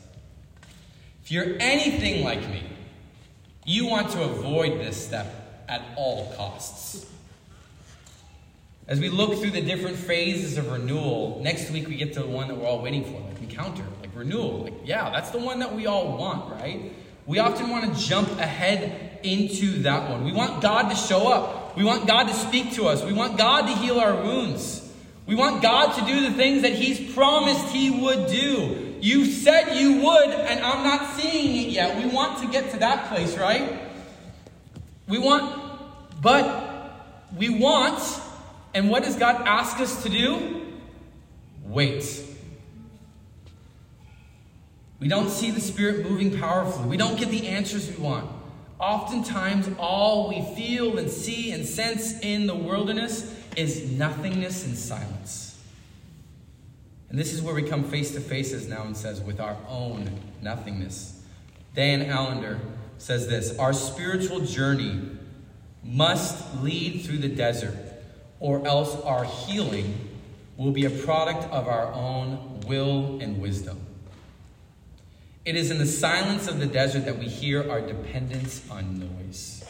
If 1.24 1.32
you're 1.32 1.58
anything 1.60 2.24
like 2.24 2.48
me, 2.48 2.62
you 3.66 3.88
want 3.88 4.12
to 4.12 4.22
avoid 4.22 4.80
this 4.80 5.04
step 5.04 5.66
at 5.68 5.82
all 5.96 6.32
costs. 6.38 7.09
As 8.90 9.00
we 9.00 9.08
look 9.10 9.40
through 9.40 9.52
the 9.52 9.62
different 9.62 9.98
phases 9.98 10.58
of 10.58 10.72
renewal, 10.72 11.40
next 11.44 11.70
week 11.70 11.88
we 11.88 11.96
get 11.96 12.12
to 12.14 12.22
the 12.22 12.28
one 12.28 12.48
that 12.48 12.58
we're 12.58 12.66
all 12.66 12.82
waiting 12.82 13.04
for, 13.04 13.20
like 13.20 13.40
encounter, 13.40 13.84
like 14.02 14.10
renewal. 14.16 14.64
Like, 14.64 14.74
yeah, 14.84 15.12
that's 15.12 15.30
the 15.30 15.38
one 15.38 15.60
that 15.60 15.76
we 15.76 15.86
all 15.86 16.18
want, 16.18 16.52
right? 16.52 16.92
We 17.28 17.38
often 17.38 17.70
want 17.70 17.94
to 17.94 18.04
jump 18.04 18.28
ahead 18.40 19.20
into 19.22 19.84
that 19.84 20.10
one. 20.10 20.24
We 20.24 20.32
want 20.32 20.64
God 20.64 20.90
to 20.90 20.96
show 20.96 21.32
up. 21.32 21.78
We 21.78 21.84
want 21.84 22.08
God 22.08 22.30
to 22.30 22.34
speak 22.34 22.74
to 22.74 22.88
us. 22.88 23.04
We 23.04 23.14
want 23.14 23.38
God 23.38 23.68
to 23.68 23.76
heal 23.76 24.00
our 24.00 24.24
wounds. 24.24 24.92
We 25.28 25.36
want 25.36 25.62
God 25.62 25.94
to 26.00 26.12
do 26.12 26.28
the 26.28 26.36
things 26.36 26.64
that 26.64 26.74
He's 26.74 27.14
promised 27.14 27.68
He 27.68 27.92
would 27.92 28.26
do. 28.26 28.98
You 29.02 29.26
said 29.26 29.78
you 29.78 30.02
would, 30.02 30.30
and 30.30 30.62
I'm 30.62 30.84
not 30.84 31.16
seeing 31.16 31.68
it 31.68 31.70
yet. 31.70 32.04
We 32.04 32.10
want 32.10 32.42
to 32.42 32.48
get 32.48 32.72
to 32.72 32.80
that 32.80 33.08
place, 33.08 33.38
right? 33.38 33.84
We 35.08 35.20
want, 35.20 35.62
but 36.24 37.06
we 37.38 37.50
want, 37.50 38.00
and 38.74 38.90
what 38.90 39.04
does 39.04 39.16
God 39.16 39.48
ask 39.48 39.80
us 39.80 40.04
to 40.04 40.10
do? 40.10 40.66
Wait. 41.64 42.26
We 45.00 45.08
don't 45.08 45.30
see 45.30 45.52
the 45.52 45.62
Spirit 45.62 46.10
moving 46.10 46.38
powerfully. 46.38 46.88
We 46.88 46.98
don't 46.98 47.18
get 47.18 47.30
the 47.30 47.48
answers 47.48 47.90
we 47.90 48.04
want. 48.04 48.30
Oftentimes, 48.80 49.70
all 49.78 50.30
we 50.30 50.42
feel 50.56 50.98
and 50.98 51.10
see 51.10 51.52
and 51.52 51.66
sense 51.66 52.20
in 52.20 52.48
the 52.48 52.56
wilderness 52.56 53.36
is 53.56 53.92
nothingness 53.92 54.66
and 54.66 54.78
silence. 54.78 55.58
And 57.10 57.18
this 57.18 57.34
is 57.34 57.42
where 57.42 57.56
we 57.56 57.64
come 57.64 57.84
face 57.84 58.12
to 58.14 58.22
face, 58.22 58.54
as 58.54 58.68
Nouwen 58.68 58.96
says, 58.96 59.20
with 59.20 59.40
our 59.40 59.58
own 59.68 60.10
nothingness. 60.42 61.22
Dan 61.76 62.10
Allender 62.10 62.60
says 62.98 63.28
this 63.28 63.58
Our 63.58 63.74
spiritual 63.74 64.42
journey 64.42 65.02
must 65.84 66.62
lead 66.62 67.02
through 67.02 67.18
the 67.18 67.30
desert, 67.30 67.76
or 68.40 68.66
else 68.66 68.96
our 69.02 69.26
healing 69.26 70.10
will 70.58 70.72
be 70.72 70.86
a 70.86 70.90
product 70.90 71.44
of 71.52 71.68
our 71.68 71.92
own 71.94 72.62
will 72.68 73.20
and 73.22 73.42
wisdom. 73.42 73.80
It 75.46 75.56
is 75.56 75.72
in 75.72 75.78
the 75.78 75.86
silence 75.86 76.48
of 76.48 76.60
the 76.60 76.66
desert 76.66 77.06
that 77.06 77.18
we 77.18 77.28
hear 77.28 77.70
our 77.70 77.82
dependence 77.82 78.62
on 78.70 79.00
noise. 79.00 79.64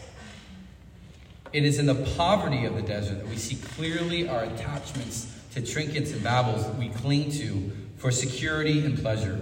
It 1.53 1.63
is 1.63 1.79
in 1.79 1.85
the 1.85 1.95
poverty 2.17 2.65
of 2.65 2.75
the 2.75 2.81
desert 2.81 3.19
that 3.19 3.27
we 3.27 3.37
see 3.37 3.55
clearly 3.55 4.27
our 4.27 4.43
attachments 4.43 5.33
to 5.53 5.61
trinkets 5.61 6.11
and 6.11 6.23
babbles 6.23 6.65
that 6.65 6.75
we 6.75 6.89
cling 6.89 7.31
to 7.31 7.71
for 7.97 8.11
security 8.11 8.85
and 8.85 8.99
pleasure. 8.99 9.39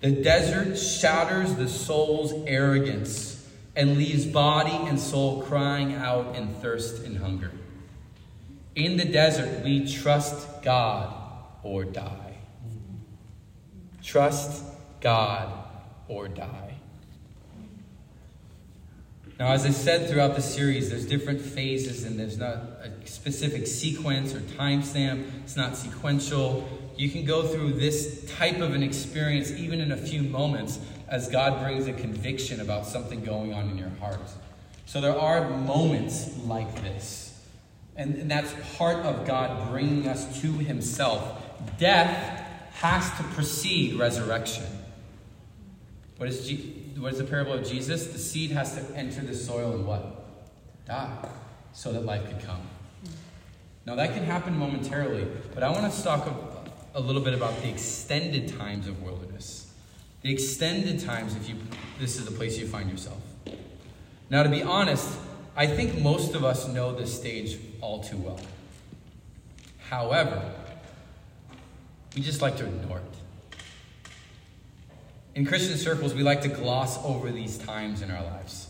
The 0.00 0.10
desert 0.10 0.78
shatters 0.78 1.54
the 1.54 1.68
soul's 1.68 2.32
arrogance 2.46 3.46
and 3.74 3.96
leaves 3.96 4.26
body 4.26 4.76
and 4.88 4.98
soul 4.98 5.42
crying 5.42 5.94
out 5.94 6.36
in 6.36 6.54
thirst 6.54 7.04
and 7.04 7.18
hunger. 7.18 7.50
In 8.78 8.96
the 8.96 9.04
desert, 9.04 9.64
we 9.64 9.92
trust 9.92 10.62
God 10.62 11.12
or 11.64 11.82
die. 11.82 12.36
Trust 14.04 14.62
God 15.00 15.52
or 16.06 16.28
die. 16.28 16.76
Now, 19.40 19.48
as 19.48 19.66
I 19.66 19.70
said 19.70 20.08
throughout 20.08 20.36
the 20.36 20.42
series, 20.42 20.90
there's 20.90 21.06
different 21.06 21.40
phases 21.40 22.04
and 22.04 22.16
there's 22.20 22.38
not 22.38 22.54
a 22.54 22.92
specific 23.04 23.66
sequence 23.66 24.32
or 24.32 24.40
timestamp. 24.42 25.28
It's 25.42 25.56
not 25.56 25.76
sequential. 25.76 26.68
You 26.96 27.10
can 27.10 27.24
go 27.24 27.48
through 27.48 27.72
this 27.72 28.32
type 28.36 28.60
of 28.60 28.74
an 28.74 28.84
experience 28.84 29.50
even 29.50 29.80
in 29.80 29.90
a 29.90 29.96
few 29.96 30.22
moments 30.22 30.78
as 31.08 31.28
God 31.28 31.64
brings 31.64 31.88
a 31.88 31.92
conviction 31.92 32.60
about 32.60 32.86
something 32.86 33.24
going 33.24 33.52
on 33.52 33.70
in 33.70 33.76
your 33.76 33.90
heart. 33.98 34.20
So 34.86 35.00
there 35.00 35.18
are 35.18 35.50
moments 35.50 36.38
like 36.44 36.72
this. 36.82 37.28
And, 37.98 38.14
and 38.14 38.30
that's 38.30 38.54
part 38.78 39.04
of 39.04 39.26
God 39.26 39.70
bringing 39.70 40.08
us 40.08 40.40
to 40.40 40.52
Himself. 40.52 41.44
Death 41.78 42.44
has 42.74 43.10
to 43.18 43.24
precede 43.34 43.98
resurrection. 43.98 44.64
What 46.16 46.28
is, 46.28 46.50
what 46.96 47.12
is 47.12 47.18
the 47.18 47.24
parable 47.24 47.52
of 47.52 47.66
Jesus? 47.66 48.06
The 48.06 48.18
seed 48.18 48.52
has 48.52 48.74
to 48.76 48.96
enter 48.96 49.20
the 49.20 49.34
soil 49.34 49.72
and 49.72 49.84
what? 49.84 50.24
Die, 50.86 51.28
so 51.72 51.92
that 51.92 52.04
life 52.04 52.24
could 52.26 52.40
come. 52.46 52.60
Now, 53.84 53.96
that 53.96 54.14
can 54.14 54.22
happen 54.22 54.56
momentarily, 54.56 55.26
but 55.54 55.62
I 55.62 55.70
want 55.70 55.92
to 55.92 56.02
talk 56.02 56.26
a, 56.26 56.98
a 56.98 57.00
little 57.00 57.22
bit 57.22 57.34
about 57.34 57.60
the 57.62 57.68
extended 57.68 58.56
times 58.56 58.86
of 58.86 59.02
wilderness. 59.02 59.72
The 60.22 60.32
extended 60.32 61.00
times, 61.00 61.34
if 61.36 61.48
you 61.48 61.56
this 61.98 62.16
is 62.16 62.24
the 62.26 62.32
place 62.32 62.58
you 62.58 62.66
find 62.66 62.90
yourself. 62.90 63.18
Now, 64.30 64.42
to 64.42 64.48
be 64.48 64.62
honest, 64.62 65.18
I 65.58 65.66
think 65.66 66.00
most 66.00 66.36
of 66.36 66.44
us 66.44 66.68
know 66.68 66.94
this 66.94 67.12
stage 67.12 67.58
all 67.80 68.00
too 68.00 68.16
well. 68.16 68.38
However, 69.90 70.40
we 72.14 72.22
just 72.22 72.40
like 72.40 72.56
to 72.58 72.64
ignore 72.64 72.98
it. 72.98 73.58
In 75.34 75.44
Christian 75.44 75.76
circles, 75.76 76.14
we 76.14 76.22
like 76.22 76.42
to 76.42 76.48
gloss 76.48 77.04
over 77.04 77.32
these 77.32 77.58
times 77.58 78.02
in 78.02 78.10
our 78.12 78.22
lives. 78.22 78.68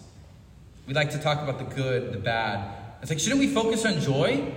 We 0.86 0.94
like 0.94 1.10
to 1.10 1.18
talk 1.18 1.42
about 1.42 1.58
the 1.58 1.74
good, 1.74 2.10
the 2.10 2.18
bad. 2.18 2.74
It's 3.02 3.10
like, 3.10 3.20
shouldn't 3.20 3.40
we 3.40 3.48
focus 3.48 3.84
on 3.84 4.00
joy? 4.00 4.50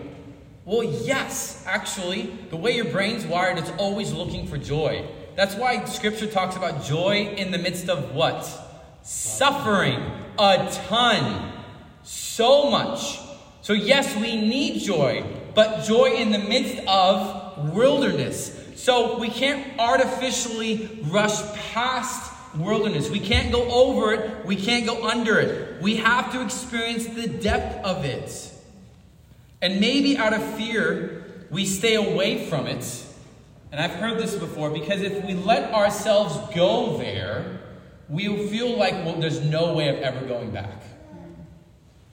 Well, 0.63 0.83
yes, 0.83 1.65
actually. 1.67 2.33
The 2.49 2.55
way 2.55 2.77
your 2.77 2.85
brain's 2.85 3.25
wired, 3.25 3.57
it's 3.57 3.71
always 3.71 4.13
looking 4.13 4.47
for 4.47 4.57
joy. 4.57 5.05
That's 5.35 5.55
why 5.55 5.83
scripture 5.83 6.27
talks 6.27 6.55
about 6.55 6.85
joy 6.85 7.35
in 7.35 7.51
the 7.51 7.57
midst 7.57 7.89
of 7.89 8.15
what? 8.15 8.49
Suffering. 9.03 9.99
A 10.39 10.71
ton. 10.87 11.50
So 12.03 12.69
much. 12.69 13.19
So, 13.61 13.73
yes, 13.73 14.15
we 14.15 14.35
need 14.35 14.81
joy, 14.81 15.23
but 15.53 15.83
joy 15.85 16.13
in 16.13 16.31
the 16.31 16.39
midst 16.39 16.85
of 16.87 17.73
wilderness. 17.73 18.57
So 18.75 19.19
we 19.19 19.29
can't 19.29 19.79
artificially 19.79 21.03
rush 21.03 21.41
past 21.71 22.31
wilderness. 22.55 23.09
We 23.09 23.19
can't 23.19 23.51
go 23.51 23.69
over 23.69 24.13
it. 24.13 24.45
We 24.45 24.55
can't 24.55 24.85
go 24.85 25.07
under 25.07 25.39
it. 25.39 25.81
We 25.81 25.97
have 25.97 26.31
to 26.33 26.43
experience 26.43 27.05
the 27.05 27.27
depth 27.27 27.85
of 27.85 28.03
it. 28.03 28.51
And 29.61 29.79
maybe 29.79 30.17
out 30.17 30.33
of 30.33 30.43
fear, 30.55 31.45
we 31.51 31.65
stay 31.65 31.95
away 31.95 32.49
from 32.49 32.65
it. 32.65 33.05
And 33.71 33.79
I've 33.79 33.91
heard 33.91 34.17
this 34.17 34.35
before 34.35 34.69
because 34.69 35.01
if 35.01 35.23
we 35.25 35.33
let 35.33 35.71
ourselves 35.73 36.53
go 36.55 36.97
there, 36.97 37.59
we'll 38.09 38.47
feel 38.47 38.75
like 38.75 38.93
well, 39.05 39.15
there's 39.19 39.41
no 39.41 39.73
way 39.73 39.89
of 39.89 40.01
ever 40.01 40.25
going 40.25 40.51
back. 40.51 40.81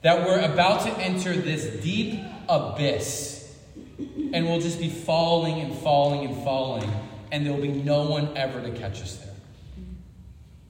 That 0.01 0.25
we're 0.25 0.39
about 0.39 0.85
to 0.85 0.91
enter 0.99 1.33
this 1.33 1.83
deep 1.83 2.19
abyss 2.47 3.39
and 4.33 4.45
we'll 4.45 4.61
just 4.61 4.79
be 4.79 4.89
falling 4.89 5.59
and 5.59 5.75
falling 5.79 6.25
and 6.25 6.43
falling, 6.43 6.89
and 7.31 7.45
there 7.45 7.53
will 7.53 7.61
be 7.61 7.67
no 7.67 8.03
one 8.09 8.35
ever 8.37 8.61
to 8.61 8.71
catch 8.71 9.01
us 9.01 9.17
there. 9.17 9.33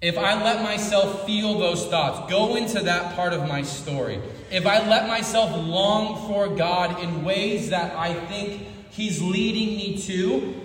If 0.02 0.18
I 0.18 0.42
let 0.42 0.64
myself 0.64 1.26
feel 1.26 1.60
those 1.60 1.86
thoughts, 1.88 2.30
go 2.32 2.56
into 2.56 2.82
that 2.82 3.16
part 3.16 3.34
of 3.34 3.48
my 3.48 3.64
story, 3.64 4.20
if 4.50 4.66
I 4.66 4.88
let 4.88 5.08
myself 5.08 5.52
long 5.56 6.28
for 6.28 6.48
God 6.56 7.04
in 7.04 7.24
ways 7.24 7.70
that 7.70 7.96
I 7.96 8.14
think 8.14 8.66
He's 8.92 9.22
leading 9.22 9.78
me 9.78 9.98
to, 10.04 10.56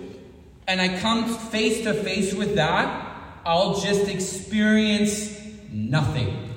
and 0.67 0.81
I 0.81 0.99
come 0.99 1.35
face 1.35 1.83
to 1.83 1.93
face 1.93 2.33
with 2.33 2.55
that, 2.55 3.11
I'll 3.45 3.79
just 3.79 4.07
experience 4.07 5.39
nothing. 5.69 6.53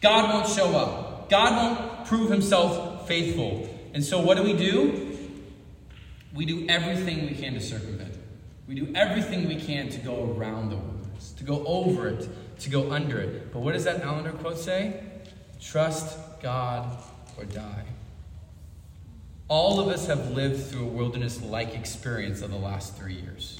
God 0.00 0.32
won't 0.32 0.48
show 0.48 0.76
up. 0.76 1.01
God 1.32 1.56
won't 1.56 2.06
prove 2.06 2.30
Himself 2.30 3.08
faithful. 3.08 3.66
And 3.94 4.04
so, 4.04 4.20
what 4.20 4.36
do 4.36 4.42
we 4.42 4.52
do? 4.52 5.16
We 6.34 6.44
do 6.44 6.66
everything 6.68 7.24
we 7.26 7.34
can 7.34 7.54
to 7.54 7.60
circumvent. 7.60 8.14
We 8.68 8.74
do 8.74 8.92
everything 8.94 9.48
we 9.48 9.56
can 9.56 9.88
to 9.88 9.98
go 10.00 10.30
around 10.30 10.68
the 10.68 10.76
wilderness, 10.76 11.32
to 11.38 11.44
go 11.44 11.64
over 11.64 12.06
it, 12.08 12.28
to 12.60 12.68
go 12.68 12.92
under 12.92 13.18
it. 13.18 13.50
But 13.50 13.60
what 13.60 13.72
does 13.72 13.84
that 13.84 14.02
Allender 14.02 14.32
quote 14.32 14.58
say? 14.58 15.04
Trust 15.58 16.18
God 16.42 16.98
or 17.38 17.46
die. 17.46 17.84
All 19.48 19.80
of 19.80 19.88
us 19.88 20.08
have 20.08 20.32
lived 20.32 20.66
through 20.66 20.84
a 20.84 20.90
wilderness 20.90 21.40
like 21.40 21.74
experience 21.74 22.42
of 22.42 22.50
the 22.50 22.58
last 22.58 22.94
three 22.94 23.14
years. 23.14 23.58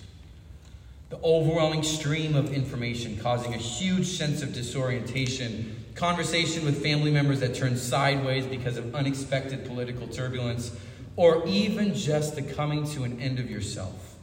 The 1.08 1.18
overwhelming 1.24 1.84
stream 1.84 2.36
of 2.36 2.52
information 2.52 3.16
causing 3.16 3.54
a 3.54 3.58
huge 3.58 4.08
sense 4.08 4.42
of 4.42 4.52
disorientation, 4.52 5.81
conversation 5.94 6.64
with 6.64 6.82
family 6.82 7.10
members 7.10 7.40
that 7.40 7.54
turn 7.54 7.76
sideways 7.76 8.46
because 8.46 8.76
of 8.76 8.94
unexpected 8.94 9.64
political 9.66 10.06
turbulence, 10.08 10.76
or 11.16 11.46
even 11.46 11.94
just 11.94 12.34
the 12.34 12.42
coming 12.42 12.86
to 12.90 13.04
an 13.04 13.20
end 13.20 13.38
of 13.38 13.50
yourself. 13.50 14.16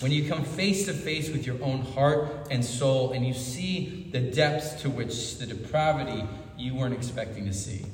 When 0.00 0.10
you 0.10 0.28
come 0.28 0.42
face 0.42 0.86
to 0.86 0.92
face 0.92 1.30
with 1.30 1.46
your 1.46 1.62
own 1.62 1.82
heart 1.82 2.48
and 2.50 2.64
soul 2.64 3.12
and 3.12 3.26
you 3.26 3.34
see 3.34 4.08
the 4.10 4.20
depths 4.20 4.80
to 4.82 4.90
which 4.90 5.38
the 5.38 5.46
depravity 5.46 6.24
you 6.58 6.74
weren't 6.74 6.94
expecting 6.94 7.44
to 7.46 7.52
see. 7.52 7.84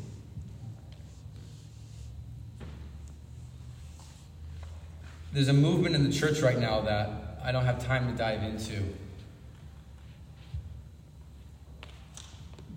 There's 5.33 5.48
a 5.48 5.52
movement 5.52 5.94
in 5.94 6.04
the 6.04 6.12
church 6.12 6.40
right 6.40 6.59
now 6.59 6.81
that 6.83 7.11
I 7.44 7.52
don't 7.52 7.66
have 7.66 7.85
time 7.85 8.11
to 8.11 8.16
dive 8.16 8.42
into 8.42 8.83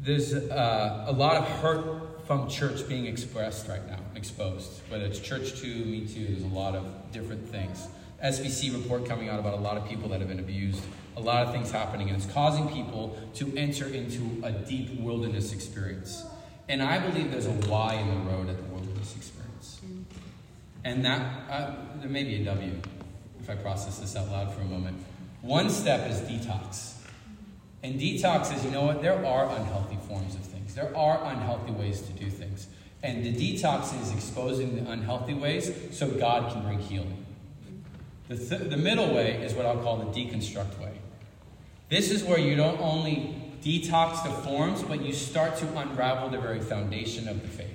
There's 0.03 0.33
uh, 0.33 1.05
a 1.07 1.11
lot 1.11 1.37
of 1.37 1.47
hurt 1.61 2.25
from 2.25 2.49
church 2.49 2.87
being 2.89 3.05
expressed 3.05 3.67
right 3.67 3.85
now, 3.87 3.99
exposed. 4.15 4.81
Whether 4.89 5.05
it's 5.05 5.19
Church 5.19 5.59
Too, 5.61 5.85
Me 5.85 6.07
Too, 6.07 6.25
there's 6.25 6.41
a 6.41 6.55
lot 6.55 6.73
of 6.73 7.11
different 7.11 7.47
things. 7.49 7.87
SBC 8.23 8.73
report 8.73 9.05
coming 9.05 9.29
out 9.29 9.39
about 9.39 9.53
a 9.53 9.61
lot 9.61 9.77
of 9.77 9.87
people 9.87 10.09
that 10.09 10.19
have 10.19 10.27
been 10.27 10.39
abused, 10.39 10.81
a 11.17 11.21
lot 11.21 11.45
of 11.45 11.53
things 11.53 11.69
happening, 11.69 12.07
and 12.09 12.17
it's 12.17 12.25
causing 12.33 12.67
people 12.69 13.15
to 13.35 13.55
enter 13.55 13.85
into 13.89 14.41
a 14.43 14.51
deep 14.51 14.99
wilderness 14.99 15.53
experience. 15.53 16.25
And 16.67 16.81
I 16.81 16.97
believe 16.97 17.29
there's 17.29 17.45
a 17.45 17.51
Y 17.51 17.93
in 17.93 18.07
the 18.07 18.31
road 18.31 18.49
at 18.49 18.57
the 18.57 18.63
wilderness 18.73 19.15
experience. 19.15 19.81
And 20.83 21.05
that, 21.05 21.47
uh, 21.47 21.75
there 21.99 22.09
may 22.09 22.23
be 22.23 22.41
a 22.41 22.45
W 22.45 22.73
if 23.39 23.49
I 23.51 23.53
process 23.53 23.99
this 23.99 24.15
out 24.15 24.31
loud 24.31 24.51
for 24.51 24.61
a 24.61 24.65
moment. 24.65 24.97
One 25.43 25.69
step 25.69 26.09
is 26.09 26.21
detox. 26.21 27.00
And 27.83 27.99
detox 27.99 28.63
you 28.63 28.71
know 28.71 28.83
what, 28.83 29.01
there 29.01 29.25
are 29.25 29.49
unhealthy 29.55 29.97
forms 30.07 30.35
of 30.35 30.41
things. 30.41 30.75
There 30.75 30.95
are 30.95 31.31
unhealthy 31.31 31.71
ways 31.71 32.01
to 32.01 32.13
do 32.13 32.29
things. 32.29 32.67
And 33.03 33.23
the 33.25 33.33
detox 33.33 33.99
is 33.99 34.11
exposing 34.13 34.83
the 34.83 34.91
unhealthy 34.91 35.33
ways 35.33 35.71
so 35.91 36.07
God 36.07 36.51
can 36.51 36.63
bring 36.63 36.79
healing. 36.79 37.25
The, 38.27 38.37
th- 38.37 38.69
the 38.69 38.77
middle 38.77 39.13
way 39.13 39.41
is 39.43 39.53
what 39.53 39.65
I'll 39.65 39.81
call 39.81 39.97
the 39.97 40.05
deconstruct 40.05 40.79
way. 40.79 40.93
This 41.89 42.11
is 42.11 42.23
where 42.23 42.37
you 42.37 42.55
don't 42.55 42.79
only 42.79 43.35
detox 43.63 44.23
the 44.23 44.29
forms, 44.43 44.83
but 44.83 45.01
you 45.01 45.13
start 45.13 45.57
to 45.57 45.77
unravel 45.77 46.29
the 46.29 46.37
very 46.37 46.59
foundation 46.59 47.27
of 47.27 47.41
the 47.41 47.47
faith. 47.47 47.67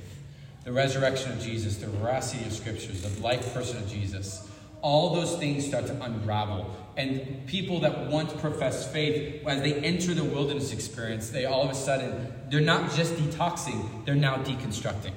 The 0.65 0.73
resurrection 0.73 1.33
of 1.33 1.41
Jesus, 1.41 1.77
the 1.77 1.89
veracity 1.89 2.45
of 2.45 2.53
scriptures, 2.53 3.03
the 3.03 3.23
life 3.23 3.53
person 3.53 3.77
of 3.79 3.89
Jesus. 3.89 4.49
All 4.87 5.13
those 5.17 5.37
things 5.37 5.67
start 5.67 5.89
to 5.89 6.01
unravel. 6.01 6.73
And 6.97 7.45
people 7.49 7.81
that 7.81 8.07
once 8.07 8.33
profess 8.35 8.91
faith, 8.93 9.45
as 9.45 9.61
they 9.61 9.75
enter 9.75 10.15
the 10.15 10.23
wilderness 10.23 10.73
experience, 10.73 11.31
they 11.31 11.45
all 11.45 11.63
of 11.63 11.71
a 11.71 11.75
sudden, 11.75 12.33
they're 12.51 12.61
not 12.61 12.93
just 12.95 13.15
detoxing, 13.15 14.05
they're 14.05 14.15
now 14.15 14.37
deconstructing. 14.37 15.11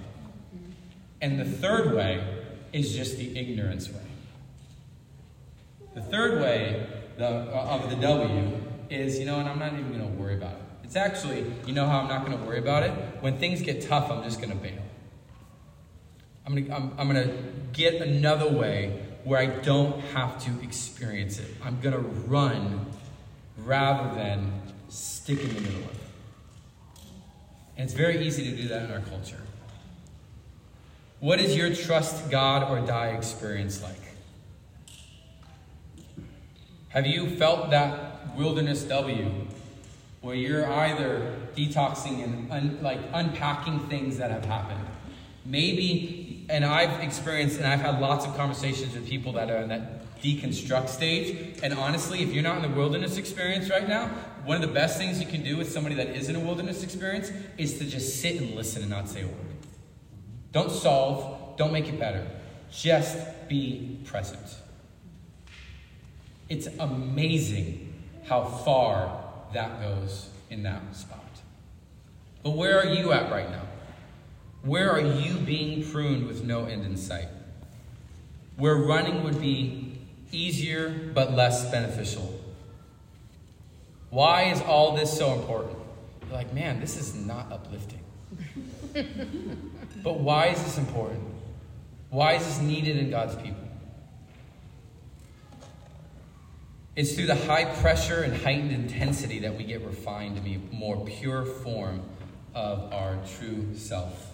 And 1.21 1.39
the 1.39 1.45
third 1.45 1.93
way 1.95 2.23
is 2.73 2.95
just 2.95 3.17
the 3.17 3.37
ignorance 3.37 3.89
way. 3.89 4.01
The 5.93 6.01
third 6.01 6.41
way 6.41 6.87
the, 7.17 7.27
uh, 7.27 7.79
of 7.79 7.91
the 7.91 7.95
W 7.97 8.61
is, 8.89 9.19
you 9.19 9.25
know, 9.25 9.39
and 9.39 9.47
I'm 9.47 9.59
not 9.59 9.73
even 9.73 9.89
going 9.89 10.01
to 10.01 10.19
worry 10.19 10.33
about 10.33 10.53
it. 10.53 10.61
It's 10.83 10.95
actually, 10.95 11.45
you 11.67 11.73
know 11.73 11.85
how 11.85 11.99
I'm 11.99 12.07
not 12.07 12.25
going 12.25 12.35
to 12.35 12.43
worry 12.43 12.57
about 12.57 12.81
it? 12.81 12.91
When 13.21 13.37
things 13.37 13.61
get 13.61 13.87
tough, 13.87 14.09
I'm 14.09 14.23
just 14.23 14.41
going 14.41 14.49
to 14.49 14.57
bail. 14.57 14.81
I'm 16.47 16.55
going 16.55 16.73
I'm, 16.73 16.91
I'm 16.97 17.07
going 17.13 17.27
to 17.27 17.35
get 17.71 18.01
another 18.01 18.49
way 18.49 19.05
where 19.23 19.39
I 19.39 19.47
don't 19.47 19.99
have 20.13 20.43
to 20.45 20.63
experience 20.63 21.39
it. 21.39 21.47
I'm 21.63 21.79
going 21.81 21.93
to 21.93 22.01
run 22.01 22.85
rather 23.57 24.15
than 24.15 24.61
stick 24.89 25.41
in 25.41 25.53
the 25.53 25.61
middle 25.61 25.79
of 25.79 25.91
it. 25.91 25.95
And 27.77 27.85
it's 27.85 27.93
very 27.93 28.25
easy 28.25 28.49
to 28.49 28.55
do 28.55 28.67
that 28.69 28.83
in 28.83 28.91
our 28.91 28.99
culture. 29.01 29.41
What 31.19 31.39
is 31.39 31.55
your 31.55 31.73
trust 31.73 32.29
God 32.31 32.69
or 32.69 32.85
die 32.85 33.09
experience 33.09 33.83
like? 33.83 33.95
Have 36.89 37.05
you 37.05 37.29
felt 37.35 37.69
that 37.69 38.35
wilderness 38.35 38.83
W 38.83 39.31
where 40.21 40.35
you're 40.35 40.69
either 40.69 41.35
detoxing 41.55 42.23
and 42.23 42.51
un, 42.51 42.79
like 42.81 42.99
unpacking 43.13 43.79
things 43.87 44.17
that 44.17 44.31
have 44.31 44.45
happened? 44.45 44.85
Maybe, 45.45 46.18
and 46.49 46.65
I've 46.65 47.01
experienced 47.01 47.57
and 47.57 47.67
I've 47.67 47.81
had 47.81 48.01
lots 48.01 48.25
of 48.25 48.35
conversations 48.35 48.95
with 48.95 49.07
people 49.07 49.33
that 49.33 49.49
are 49.51 49.57
in 49.57 49.69
that 49.69 50.21
deconstruct 50.21 50.89
stage. 50.89 51.59
And 51.63 51.73
honestly, 51.73 52.21
if 52.23 52.33
you're 52.33 52.43
not 52.43 52.63
in 52.63 52.69
the 52.69 52.77
wilderness 52.77 53.17
experience 53.17 53.69
right 53.69 53.87
now, 53.87 54.07
one 54.43 54.55
of 54.55 54.61
the 54.61 54.73
best 54.73 54.97
things 54.97 55.19
you 55.19 55.27
can 55.27 55.43
do 55.43 55.57
with 55.57 55.71
somebody 55.71 55.95
that 55.95 56.07
is 56.09 56.27
in 56.27 56.35
a 56.35 56.39
wilderness 56.39 56.83
experience 56.83 57.31
is 57.57 57.77
to 57.77 57.85
just 57.85 58.19
sit 58.19 58.41
and 58.41 58.55
listen 58.55 58.81
and 58.81 58.89
not 58.89 59.07
say 59.07 59.21
a 59.21 59.27
word. 59.27 59.35
Don't 60.51 60.71
solve, 60.71 61.55
don't 61.55 61.71
make 61.71 61.87
it 61.87 61.99
better. 61.99 62.27
Just 62.71 63.17
be 63.47 63.99
present. 64.05 64.41
It's 66.49 66.67
amazing 66.79 67.93
how 68.25 68.43
far 68.43 69.23
that 69.53 69.81
goes 69.81 70.29
in 70.49 70.63
that 70.63 70.95
spot. 70.95 71.19
But 72.41 72.51
where 72.51 72.79
are 72.79 72.87
you 72.87 73.11
at 73.11 73.31
right 73.31 73.49
now? 73.49 73.68
Where 74.63 74.91
are 74.91 74.99
you 74.99 75.35
being 75.35 75.89
pruned 75.89 76.27
with 76.27 76.43
no 76.43 76.65
end 76.65 76.85
in 76.85 76.97
sight? 76.97 77.29
Where 78.57 78.75
running 78.75 79.23
would 79.23 79.39
be 79.39 79.89
easier 80.31 80.89
but 81.13 81.33
less 81.33 81.69
beneficial. 81.71 82.39
Why 84.09 84.43
is 84.43 84.61
all 84.61 84.95
this 84.95 85.15
so 85.15 85.33
important? 85.33 85.77
You're 86.23 86.33
like, 86.33 86.53
man, 86.53 86.79
this 86.79 86.97
is 86.97 87.15
not 87.15 87.51
uplifting. 87.51 88.03
but 90.03 90.19
why 90.19 90.47
is 90.47 90.63
this 90.63 90.77
important? 90.77 91.23
Why 92.09 92.33
is 92.33 92.45
this 92.45 92.59
needed 92.59 92.97
in 92.97 93.09
God's 93.09 93.35
people? 93.35 93.67
It's 96.95 97.13
through 97.13 97.27
the 97.27 97.35
high 97.35 97.65
pressure 97.65 98.23
and 98.23 98.35
heightened 98.35 98.71
intensity 98.71 99.39
that 99.39 99.55
we 99.55 99.63
get 99.63 99.81
refined 99.85 100.35
to 100.35 100.41
be 100.41 100.59
more 100.71 101.05
pure 101.05 101.45
form 101.45 102.01
of 102.53 102.91
our 102.91 103.17
true 103.37 103.73
self. 103.75 104.28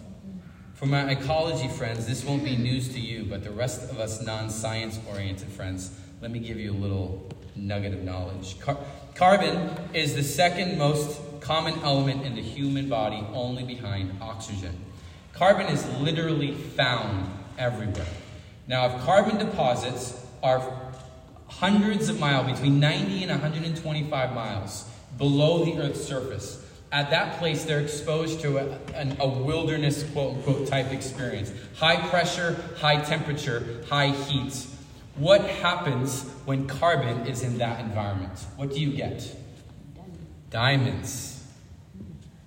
For 0.76 0.88
my 0.88 1.10
ecology 1.10 1.70
friends, 1.70 2.06
this 2.06 2.26
won't 2.26 2.44
be 2.44 2.58
news 2.58 2.90
to 2.90 3.00
you, 3.00 3.24
but 3.24 3.46
the 3.46 3.50
rest 3.50 3.90
of 3.90 3.98
us 3.98 4.22
non 4.22 4.50
science 4.50 5.00
oriented 5.10 5.48
friends, 5.48 5.92
let 6.22 6.32
me 6.32 6.40
give 6.40 6.60
you 6.60 6.74
a 6.74 6.76
little 6.76 7.30
nugget 7.56 7.94
of 7.94 8.04
knowledge. 8.04 8.60
Car- 8.60 8.80
carbon 9.16 9.70
is 9.94 10.16
the 10.16 10.24
second 10.24 10.78
most 10.78 11.18
common 11.40 11.76
element 11.80 12.26
in 12.26 12.36
the 12.36 12.42
human 12.42 12.90
body, 12.90 13.26
only 13.34 13.64
behind 13.64 14.18
oxygen. 14.22 14.76
Carbon 15.32 15.68
is 15.68 15.88
literally 16.00 16.52
found 16.52 17.32
everywhere. 17.58 18.06
Now, 18.68 18.88
if 18.88 19.02
carbon 19.04 19.38
deposits 19.38 20.26
are 20.44 20.62
hundreds 21.48 22.10
of 22.10 22.20
miles, 22.20 22.52
between 22.52 22.82
90 22.82 23.24
and 23.24 23.32
125 23.32 24.36
miles 24.36 24.90
below 25.18 25.64
the 25.64 25.78
Earth's 25.78 26.04
surface. 26.04 26.65
At 26.96 27.10
that 27.10 27.40
place, 27.40 27.66
they're 27.66 27.82
exposed 27.82 28.40
to 28.40 28.58
a, 28.58 29.18
a, 29.20 29.28
wilderness, 29.28 30.02
quote 30.14 30.36
unquote, 30.36 30.68
type 30.68 30.94
experience. 30.94 31.52
High 31.76 31.98
pressure, 32.08 32.56
high 32.78 33.02
temperature, 33.02 33.84
high 33.90 34.12
heat. 34.12 34.66
What 35.18 35.42
happens 35.42 36.24
when 36.46 36.68
carbon 36.68 37.28
is 37.28 37.44
in 37.44 37.58
that 37.58 37.82
environment? 37.82 38.40
What 38.56 38.72
do 38.72 38.80
you 38.80 38.94
get? 38.94 39.30
Diamonds. 40.50 41.46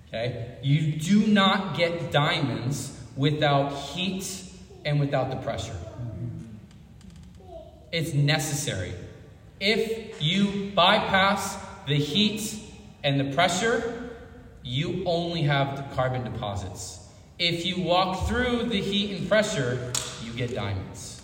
Okay? 0.07 0.57
You 0.63 0.93
do 0.93 1.27
not 1.27 1.77
get 1.77 2.11
diamonds 2.11 2.99
without 3.15 3.71
heat 3.71 4.45
and 4.83 4.99
without 4.99 5.29
the 5.29 5.35
pressure. 5.35 5.77
It's 7.91 8.15
necessary. 8.15 8.95
If 9.59 10.23
you 10.23 10.71
bypass 10.73 11.55
the 11.85 11.97
heat 11.97 12.59
and 13.03 13.19
the 13.19 13.31
pressure, 13.35 14.08
you 14.63 15.03
only 15.05 15.43
have 15.43 15.77
the 15.77 15.95
carbon 15.95 16.23
deposits. 16.23 17.07
If 17.37 17.65
you 17.65 17.81
walk 17.81 18.27
through 18.27 18.63
the 18.63 18.81
heat 18.81 19.17
and 19.17 19.27
pressure, 19.27 19.91
you 20.23 20.33
get 20.33 20.53
diamonds. 20.53 21.21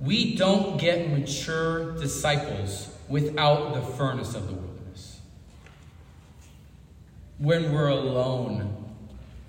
We 0.00 0.36
don't 0.36 0.78
get 0.78 1.10
mature 1.10 1.92
disciples 1.98 2.88
without 3.08 3.74
the 3.74 3.80
furnace 3.80 4.34
of 4.34 4.48
the 4.48 4.54
wilderness. 4.54 5.20
When 7.38 7.72
we're 7.72 7.88
alone 7.88 8.84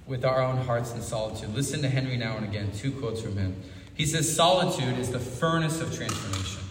with 0.07 0.23
our 0.23 0.41
own 0.41 0.57
hearts 0.57 0.93
in 0.93 1.01
solitude. 1.01 1.53
Listen 1.53 1.81
to 1.81 1.89
Henri 1.89 2.17
Nouwen 2.17 2.37
and 2.37 2.45
again, 2.45 2.71
two 2.75 2.91
quotes 2.91 3.21
from 3.21 3.37
him. 3.37 3.55
He 3.95 4.05
says, 4.05 4.33
Solitude 4.33 4.99
is 4.99 5.11
the 5.11 5.19
furnace 5.19 5.81
of 5.81 5.95
transformation. 5.95 6.61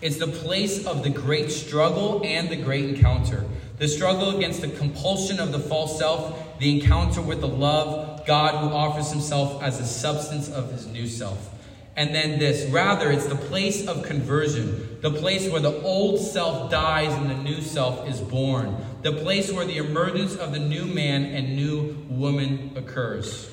It's 0.00 0.18
the 0.18 0.26
place 0.26 0.86
of 0.86 1.02
the 1.02 1.10
great 1.10 1.50
struggle 1.50 2.22
and 2.24 2.48
the 2.48 2.56
great 2.56 2.84
encounter. 2.86 3.44
The 3.78 3.88
struggle 3.88 4.36
against 4.36 4.60
the 4.60 4.68
compulsion 4.68 5.40
of 5.40 5.52
the 5.52 5.58
false 5.58 5.98
self, 5.98 6.58
the 6.58 6.80
encounter 6.80 7.20
with 7.20 7.40
the 7.40 7.48
love 7.48 8.24
God 8.26 8.62
who 8.62 8.74
offers 8.74 9.10
himself 9.10 9.62
as 9.62 9.78
the 9.78 9.84
substance 9.84 10.48
of 10.48 10.72
his 10.72 10.86
new 10.86 11.06
self. 11.06 11.50
And 11.96 12.14
then 12.14 12.38
this, 12.38 12.68
rather, 12.70 13.10
it's 13.12 13.26
the 13.26 13.36
place 13.36 13.86
of 13.86 14.04
conversion, 14.04 14.98
the 15.00 15.10
place 15.10 15.48
where 15.48 15.60
the 15.60 15.80
old 15.82 16.20
self 16.20 16.70
dies 16.70 17.12
and 17.14 17.30
the 17.30 17.36
new 17.36 17.60
self 17.60 18.08
is 18.08 18.20
born, 18.20 18.76
the 19.02 19.12
place 19.12 19.52
where 19.52 19.64
the 19.64 19.76
emergence 19.76 20.34
of 20.34 20.52
the 20.52 20.58
new 20.58 20.86
man 20.86 21.24
and 21.24 21.54
new 21.54 22.04
woman 22.08 22.72
occurs. 22.76 23.50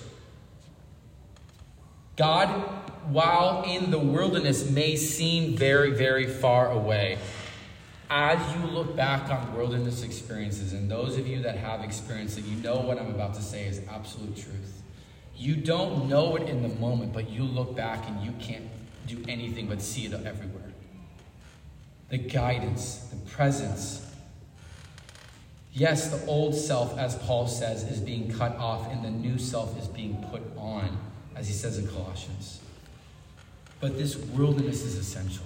God 2.16 2.50
while 3.10 3.64
in 3.64 3.92
the 3.92 3.98
wilderness 3.98 4.70
may 4.70 4.96
seem 4.96 5.56
very, 5.56 5.92
very 5.92 6.28
far 6.28 6.72
away, 6.72 7.18
as 8.12 8.54
you 8.54 8.68
look 8.68 8.94
back 8.94 9.30
on 9.30 9.56
wilderness 9.56 10.04
experiences, 10.04 10.74
and 10.74 10.92
those 10.92 11.18
of 11.18 11.26
you 11.26 11.42
that 11.44 11.56
have 11.56 11.82
experienced 11.82 12.38
it, 12.38 12.44
you 12.44 12.58
know 12.58 12.76
what 12.82 13.00
I'm 13.00 13.10
about 13.10 13.36
to 13.36 13.42
say 13.42 13.66
is 13.66 13.80
absolute 13.90 14.36
truth. 14.36 14.82
You 15.38 15.56
don't 15.56 16.10
know 16.10 16.36
it 16.36 16.50
in 16.50 16.62
the 16.62 16.68
moment, 16.68 17.14
but 17.14 17.30
you 17.30 17.44
look 17.44 17.74
back 17.74 18.06
and 18.10 18.22
you 18.22 18.34
can't 18.34 18.66
do 19.08 19.24
anything 19.30 19.68
but 19.68 19.82
see 19.82 20.06
it 20.06 20.14
everywhere. 20.14 20.74
The 22.10 22.18
guidance, 22.18 22.98
the 23.12 23.32
presence. 23.32 24.06
Yes, 25.72 26.10
the 26.10 26.26
old 26.26 26.54
self, 26.54 26.98
as 26.98 27.16
Paul 27.16 27.48
says, 27.48 27.84
is 27.84 28.02
being 28.02 28.30
cut 28.30 28.58
off, 28.58 28.92
and 28.92 29.06
the 29.06 29.10
new 29.10 29.38
self 29.38 29.80
is 29.80 29.88
being 29.88 30.22
put 30.30 30.42
on, 30.58 30.98
as 31.38 31.48
he 31.48 31.54
says 31.54 31.78
in 31.78 31.88
Colossians. 31.88 32.60
But 33.80 33.98
this 33.98 34.18
wilderness 34.18 34.84
is 34.84 34.98
essential. 34.98 35.46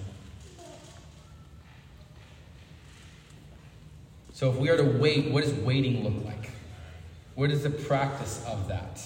So, 4.36 4.50
if 4.50 4.56
we 4.56 4.68
are 4.68 4.76
to 4.76 4.84
wait, 4.84 5.30
what 5.30 5.44
does 5.44 5.54
waiting 5.54 6.04
look 6.04 6.22
like? 6.26 6.50
What 7.36 7.50
is 7.50 7.62
the 7.62 7.70
practice 7.70 8.44
of 8.46 8.68
that? 8.68 9.02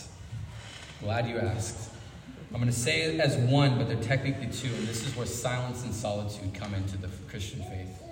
Glad 1.00 1.28
you 1.28 1.38
asked. 1.38 1.88
I'm 2.48 2.56
going 2.56 2.66
to 2.66 2.72
say 2.72 3.02
it 3.02 3.20
as 3.20 3.36
one, 3.36 3.78
but 3.78 3.86
they're 3.86 4.02
technically 4.02 4.48
two, 4.48 4.74
and 4.74 4.88
this 4.88 5.06
is 5.06 5.14
where 5.14 5.26
silence 5.26 5.84
and 5.84 5.94
solitude 5.94 6.52
come 6.52 6.74
into 6.74 6.96
the 6.96 7.06
Christian 7.28 7.60
faith. 7.62 8.02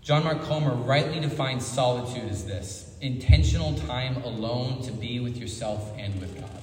John 0.00 0.24
Mark 0.24 0.40
Comer 0.44 0.74
rightly 0.74 1.20
defines 1.20 1.66
solitude 1.66 2.30
as 2.30 2.46
this 2.46 2.96
intentional 3.02 3.74
time 3.74 4.16
alone 4.22 4.80
to 4.84 4.92
be 4.92 5.20
with 5.20 5.36
yourself 5.36 5.92
and 5.98 6.18
with 6.22 6.40
God. 6.40 6.62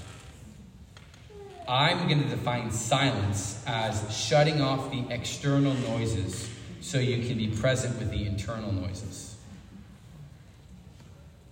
I'm 1.67 2.07
going 2.07 2.23
to 2.23 2.29
define 2.29 2.71
silence 2.71 3.63
as 3.67 4.11
shutting 4.11 4.59
off 4.59 4.89
the 4.89 5.05
external 5.11 5.75
noises 5.75 6.49
so 6.83 6.99
you 6.99 7.25
can 7.25 7.37
be 7.37 7.47
present 7.47 7.97
with 7.97 8.11
the 8.11 8.25
internal 8.25 8.71
noises. 8.73 9.37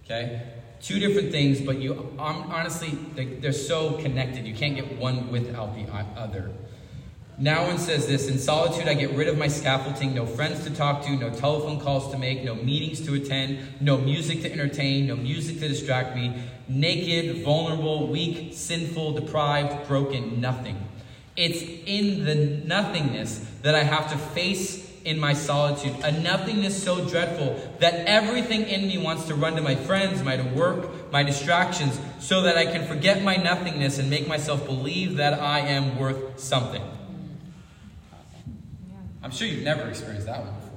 Okay? 0.03 0.41
Two 0.81 0.99
different 0.99 1.31
things, 1.31 1.61
but 1.61 1.77
you 1.77 1.93
um, 2.19 2.51
honestly, 2.51 2.89
they're 3.15 3.53
so 3.53 3.93
connected. 3.93 4.45
You 4.45 4.53
can't 4.53 4.75
get 4.75 4.97
one 4.97 5.31
without 5.31 5.73
the 5.75 5.89
other. 6.19 6.51
Nouwen 7.39 7.79
says 7.79 8.07
this 8.07 8.27
In 8.27 8.37
solitude, 8.37 8.89
I 8.89 8.93
get 8.93 9.15
rid 9.15 9.29
of 9.29 9.37
my 9.37 9.47
scaffolding, 9.47 10.13
no 10.13 10.25
friends 10.25 10.65
to 10.65 10.69
talk 10.69 11.03
to, 11.05 11.11
no 11.11 11.29
telephone 11.29 11.79
calls 11.79 12.11
to 12.11 12.17
make, 12.17 12.43
no 12.43 12.55
meetings 12.55 12.99
to 13.05 13.13
attend, 13.13 13.59
no 13.79 13.97
music 13.97 14.41
to 14.41 14.51
entertain, 14.51 15.07
no 15.07 15.15
music 15.15 15.59
to 15.59 15.67
distract 15.67 16.15
me. 16.15 16.43
Naked, 16.67 17.43
vulnerable, 17.43 18.07
weak, 18.07 18.53
sinful, 18.53 19.13
deprived, 19.13 19.87
broken, 19.87 20.41
nothing. 20.41 20.77
It's 21.37 21.61
in 21.61 22.25
the 22.25 22.35
nothingness 22.67 23.45
that 23.61 23.75
I 23.75 23.83
have 23.83 24.11
to 24.11 24.17
face 24.17 24.80
in 25.05 25.19
my 25.19 25.33
solitude, 25.33 25.95
a 26.03 26.11
nothingness 26.11 26.81
so 26.81 27.07
dreadful 27.07 27.59
that 27.79 28.05
everything 28.07 28.63
in 28.63 28.87
me 28.87 28.97
wants 28.97 29.25
to 29.25 29.35
run 29.35 29.55
to 29.55 29.61
my 29.61 29.75
friends, 29.75 30.23
my 30.23 30.41
work, 30.53 31.11
my 31.11 31.23
distractions, 31.23 31.99
so 32.19 32.41
that 32.43 32.57
I 32.57 32.65
can 32.65 32.85
forget 32.87 33.23
my 33.23 33.35
nothingness 33.35 33.99
and 33.99 34.09
make 34.09 34.27
myself 34.27 34.65
believe 34.65 35.17
that 35.17 35.33
I 35.33 35.59
am 35.59 35.97
worth 35.97 36.39
something. 36.39 36.83
I'm 39.23 39.31
sure 39.31 39.47
you've 39.47 39.63
never 39.63 39.87
experienced 39.87 40.27
that 40.27 40.39
one 40.43 40.55
before. 40.55 40.71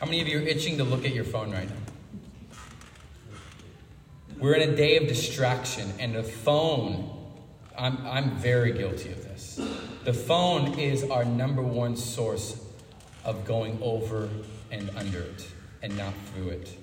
How 0.00 0.06
many 0.06 0.20
of 0.20 0.28
you 0.28 0.38
are 0.38 0.42
itching 0.42 0.78
to 0.78 0.84
look 0.84 1.04
at 1.04 1.14
your 1.14 1.24
phone 1.24 1.50
right 1.50 1.68
now? 1.68 1.76
We're 4.38 4.54
in 4.54 4.70
a 4.70 4.76
day 4.76 4.98
of 4.98 5.08
distraction, 5.08 5.92
and 5.98 6.14
the 6.14 6.22
phone, 6.22 7.10
I'm, 7.78 8.06
I'm 8.06 8.36
very 8.36 8.72
guilty 8.72 9.10
of 9.10 9.24
this. 9.24 9.58
The 10.06 10.14
phone 10.14 10.78
is 10.78 11.02
our 11.10 11.24
number 11.24 11.62
one 11.62 11.96
source 11.96 12.64
of 13.24 13.44
going 13.44 13.76
over 13.82 14.28
and 14.70 14.88
under 14.96 15.18
it 15.18 15.48
and 15.82 15.98
not 15.98 16.14
through 16.32 16.50
it. 16.50 16.78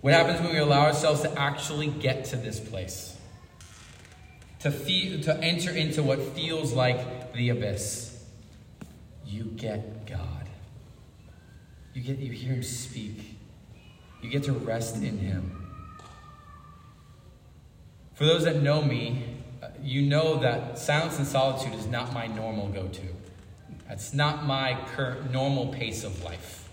What 0.00 0.14
happens 0.14 0.40
when 0.40 0.52
we 0.52 0.58
allow 0.58 0.80
ourselves 0.80 1.20
to 1.20 1.38
actually 1.38 1.86
get 1.86 2.24
to 2.24 2.36
this 2.36 2.58
place? 2.58 3.16
To, 4.62 4.72
feel, 4.72 5.20
to 5.22 5.38
enter 5.40 5.70
into 5.70 6.02
what 6.02 6.20
feels 6.20 6.72
like 6.72 7.32
the 7.34 7.50
abyss. 7.50 8.24
You 9.24 9.44
get 9.44 10.08
God. 10.08 10.48
You 11.92 12.02
get 12.02 12.18
you 12.18 12.32
hear 12.32 12.54
him 12.54 12.64
speak. 12.64 13.38
You 14.20 14.28
get 14.28 14.42
to 14.42 14.52
rest 14.52 14.96
in 14.96 15.18
him. 15.18 15.70
For 18.14 18.24
those 18.24 18.42
that 18.42 18.60
know 18.60 18.82
me, 18.82 19.33
you 19.82 20.02
know 20.02 20.38
that 20.40 20.78
silence 20.78 21.18
and 21.18 21.26
solitude 21.26 21.74
is 21.74 21.86
not 21.86 22.12
my 22.12 22.26
normal 22.26 22.68
go 22.68 22.88
to. 22.88 23.02
That's 23.88 24.14
not 24.14 24.46
my 24.46 24.78
current 24.94 25.30
normal 25.30 25.68
pace 25.68 26.04
of 26.04 26.22
life. 26.24 26.68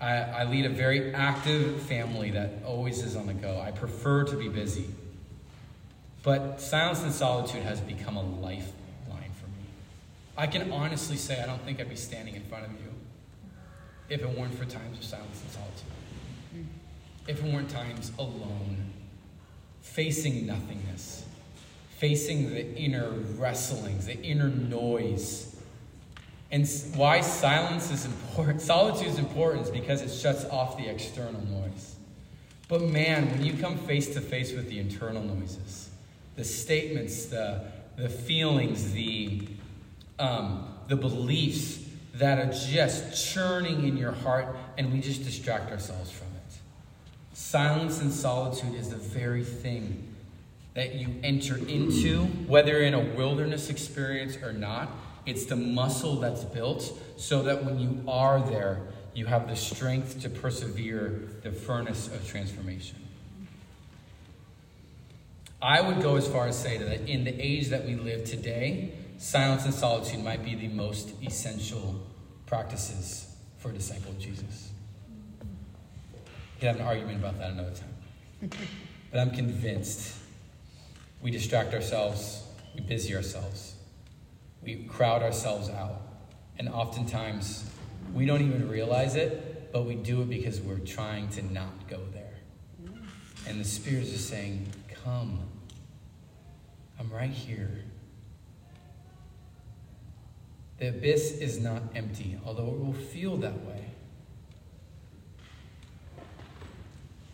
I, 0.00 0.16
I 0.16 0.44
lead 0.44 0.66
a 0.66 0.70
very 0.70 1.14
active 1.14 1.80
family 1.82 2.30
that 2.32 2.50
always 2.66 3.02
is 3.02 3.16
on 3.16 3.26
the 3.26 3.34
go. 3.34 3.60
I 3.60 3.70
prefer 3.70 4.24
to 4.24 4.36
be 4.36 4.48
busy. 4.48 4.86
But 6.22 6.60
silence 6.60 7.02
and 7.02 7.12
solitude 7.12 7.62
has 7.62 7.80
become 7.80 8.16
a 8.16 8.22
lifeline 8.22 9.32
for 9.40 9.46
me. 9.46 9.66
I 10.36 10.46
can 10.46 10.72
honestly 10.72 11.16
say 11.16 11.40
I 11.40 11.46
don't 11.46 11.62
think 11.62 11.80
I'd 11.80 11.88
be 11.88 11.96
standing 11.96 12.34
in 12.34 12.42
front 12.44 12.66
of 12.66 12.72
you 12.72 12.92
if 14.08 14.22
it 14.22 14.38
weren't 14.38 14.54
for 14.54 14.64
times 14.64 14.98
of 14.98 15.04
silence 15.04 15.40
and 15.42 15.52
solitude. 15.52 15.84
Mm. 16.56 16.66
If 17.28 17.44
it 17.44 17.52
weren't 17.52 17.70
times 17.70 18.12
alone, 18.18 18.92
facing 19.80 20.46
nothingness 20.46 21.25
facing 21.96 22.50
the 22.50 22.74
inner 22.76 23.08
wrestlings, 23.38 24.06
the 24.06 24.20
inner 24.22 24.48
noise. 24.48 25.56
And 26.50 26.68
why 26.94 27.22
silence 27.22 27.90
is 27.90 28.04
important, 28.04 28.60
solitude 28.74 29.08
is 29.08 29.18
important, 29.18 29.64
is 29.64 29.70
because 29.70 30.02
it 30.02 30.10
shuts 30.10 30.44
off 30.46 30.76
the 30.76 30.88
external 30.88 31.40
noise. 31.46 31.96
But 32.68 32.82
man, 32.82 33.30
when 33.30 33.44
you 33.44 33.54
come 33.54 33.78
face 33.78 34.12
to 34.14 34.20
face 34.20 34.52
with 34.52 34.68
the 34.68 34.78
internal 34.78 35.22
noises, 35.22 35.88
the 36.34 36.44
statements, 36.44 37.26
the, 37.26 37.64
the 37.96 38.08
feelings, 38.08 38.92
the, 38.92 39.48
um, 40.18 40.68
the 40.88 40.96
beliefs 40.96 41.82
that 42.14 42.38
are 42.38 42.52
just 42.52 43.32
churning 43.32 43.86
in 43.86 43.96
your 43.96 44.12
heart, 44.12 44.54
and 44.76 44.92
we 44.92 45.00
just 45.00 45.24
distract 45.24 45.70
ourselves 45.70 46.10
from 46.10 46.26
it. 46.26 46.58
Silence 47.32 48.00
and 48.00 48.12
solitude 48.12 48.74
is 48.74 48.90
the 48.90 48.96
very 48.96 49.44
thing 49.44 50.15
that 50.76 50.94
you 50.94 51.08
enter 51.24 51.56
into, 51.56 52.26
whether 52.46 52.80
in 52.80 52.92
a 52.92 53.00
wilderness 53.00 53.70
experience 53.70 54.36
or 54.36 54.52
not. 54.52 54.90
It's 55.24 55.46
the 55.46 55.56
muscle 55.56 56.20
that's 56.20 56.44
built 56.44 56.92
so 57.16 57.42
that 57.44 57.64
when 57.64 57.80
you 57.80 58.04
are 58.06 58.40
there, 58.40 58.82
you 59.14 59.24
have 59.24 59.48
the 59.48 59.56
strength 59.56 60.20
to 60.20 60.28
persevere 60.28 61.28
the 61.42 61.50
furnace 61.50 62.08
of 62.08 62.28
transformation. 62.28 62.98
I 65.62 65.80
would 65.80 66.02
go 66.02 66.16
as 66.16 66.28
far 66.28 66.46
as 66.46 66.58
say 66.58 66.76
that 66.76 67.08
in 67.08 67.24
the 67.24 67.34
age 67.40 67.68
that 67.68 67.86
we 67.86 67.94
live 67.94 68.26
today, 68.26 68.92
silence 69.16 69.64
and 69.64 69.72
solitude 69.72 70.22
might 70.22 70.44
be 70.44 70.54
the 70.54 70.68
most 70.68 71.10
essential 71.24 72.06
practices 72.44 73.34
for 73.56 73.70
a 73.70 73.72
disciple 73.72 74.10
of 74.10 74.18
Jesus. 74.18 74.68
We 75.40 76.60
could 76.60 76.66
have 76.66 76.76
an 76.76 76.82
argument 76.82 77.20
about 77.20 77.38
that 77.38 77.52
another 77.52 77.72
time. 77.72 78.50
But 79.12 79.20
I'm 79.20 79.30
convinced 79.30 80.18
we 81.22 81.30
distract 81.30 81.74
ourselves, 81.74 82.42
we 82.74 82.80
busy 82.80 83.14
ourselves, 83.14 83.74
we 84.62 84.84
crowd 84.84 85.22
ourselves 85.22 85.68
out. 85.70 86.02
And 86.58 86.68
oftentimes, 86.68 87.68
we 88.14 88.24
don't 88.24 88.40
even 88.40 88.68
realize 88.68 89.14
it, 89.14 89.72
but 89.72 89.84
we 89.84 89.94
do 89.94 90.22
it 90.22 90.30
because 90.30 90.60
we're 90.60 90.78
trying 90.78 91.28
to 91.30 91.42
not 91.52 91.88
go 91.88 92.00
there. 92.12 92.34
And 93.46 93.60
the 93.60 93.64
Spirit 93.64 94.04
is 94.04 94.12
just 94.12 94.28
saying, 94.28 94.66
Come. 95.04 95.40
I'm 96.98 97.12
right 97.12 97.30
here. 97.30 97.84
The 100.78 100.88
abyss 100.88 101.32
is 101.38 101.58
not 101.58 101.82
empty, 101.94 102.38
although 102.44 102.68
it 102.68 102.78
will 102.78 102.92
feel 102.92 103.36
that 103.38 103.64
way. 103.64 103.84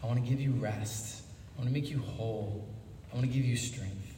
I 0.02 0.06
want 0.06 0.22
to 0.22 0.28
give 0.28 0.40
you 0.40 0.52
rest. 0.52 1.22
I 1.54 1.60
want 1.60 1.68
to 1.68 1.74
make 1.74 1.90
you 1.90 1.98
whole. 1.98 2.68
I 3.12 3.14
want 3.14 3.26
to 3.26 3.32
give 3.32 3.44
you 3.44 3.56
strength. 3.56 4.16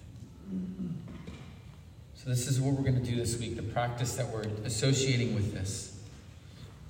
So, 2.15 2.31
this 2.31 2.47
is 2.47 2.61
what 2.61 2.75
we're 2.75 2.89
going 2.89 3.03
to 3.03 3.11
do 3.11 3.17
this 3.17 3.37
week. 3.39 3.57
The 3.57 3.63
practice 3.63 4.15
that 4.15 4.29
we're 4.29 4.47
associating 4.65 5.35
with 5.35 5.53
this 5.53 5.99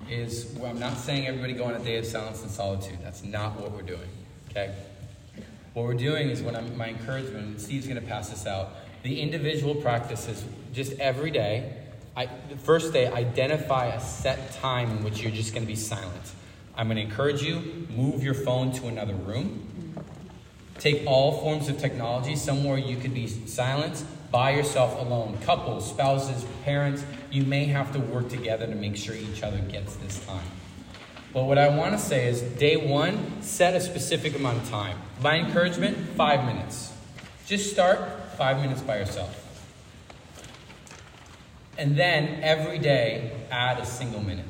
is 0.07 0.45
well, 0.55 0.69
I'm 0.69 0.79
not 0.79 0.97
saying 0.97 1.25
everybody 1.25 1.53
go 1.53 1.63
on 1.63 1.73
a 1.73 1.79
day 1.79 1.97
of 1.97 2.05
silence 2.05 2.43
and 2.43 2.51
solitude. 2.51 2.99
That's 3.01 3.23
not 3.23 3.59
what 3.59 3.71
we're 3.71 3.81
doing. 3.81 4.07
Okay? 4.51 4.75
What 5.73 5.85
we're 5.85 5.95
doing 5.95 6.29
is 6.29 6.43
when 6.43 6.55
I'm, 6.55 6.77
my 6.77 6.89
encouragement, 6.89 7.43
and 7.43 7.59
Steve's 7.61 7.87
going 7.87 7.99
to 7.99 8.07
pass 8.07 8.29
this 8.29 8.45
out, 8.45 8.75
the 9.01 9.19
individual 9.19 9.73
practices 9.73 10.45
just 10.73 10.93
every 10.99 11.31
day. 11.31 11.73
I, 12.15 12.29
the 12.49 12.55
first 12.55 12.93
day, 12.93 13.11
identify 13.11 13.87
a 13.87 13.99
set 13.99 14.53
time 14.53 14.91
in 14.91 15.03
which 15.03 15.21
you're 15.21 15.31
just 15.31 15.53
going 15.53 15.63
to 15.63 15.67
be 15.67 15.75
silent. 15.75 16.31
I'm 16.77 16.87
going 16.87 16.97
to 16.97 17.03
encourage 17.03 17.41
you, 17.41 17.87
move 17.89 18.23
your 18.23 18.35
phone 18.35 18.71
to 18.73 18.87
another 18.87 19.15
room. 19.15 19.74
Take 20.79 21.03
all 21.05 21.39
forms 21.41 21.69
of 21.69 21.77
technology, 21.77 22.35
somewhere 22.35 22.77
you 22.77 22.97
could 22.97 23.13
be 23.13 23.27
silent, 23.27 24.03
by 24.31 24.51
yourself 24.51 24.99
alone. 24.99 25.37
Couples, 25.43 25.89
spouses, 25.89 26.45
parents, 26.63 27.05
you 27.31 27.43
may 27.43 27.65
have 27.65 27.93
to 27.93 27.99
work 27.99 28.29
together 28.29 28.67
to 28.67 28.75
make 28.75 28.97
sure 28.97 29.15
each 29.15 29.41
other 29.43 29.59
gets 29.59 29.95
this 29.95 30.23
time. 30.25 30.45
But 31.33 31.43
what 31.45 31.57
I 31.57 31.69
want 31.69 31.93
to 31.93 31.99
say 31.99 32.27
is 32.27 32.41
day 32.41 32.75
one, 32.75 33.41
set 33.41 33.75
a 33.75 33.81
specific 33.81 34.35
amount 34.35 34.61
of 34.61 34.69
time. 34.69 34.97
My 35.21 35.37
encouragement, 35.37 35.97
five 36.15 36.45
minutes. 36.45 36.93
Just 37.45 37.71
start 37.71 37.99
five 38.37 38.61
minutes 38.61 38.81
by 38.81 38.99
yourself. 38.99 39.41
And 41.77 41.97
then 41.97 42.39
every 42.41 42.79
day, 42.79 43.31
add 43.51 43.79
a 43.79 43.85
single 43.85 44.21
minute. 44.21 44.45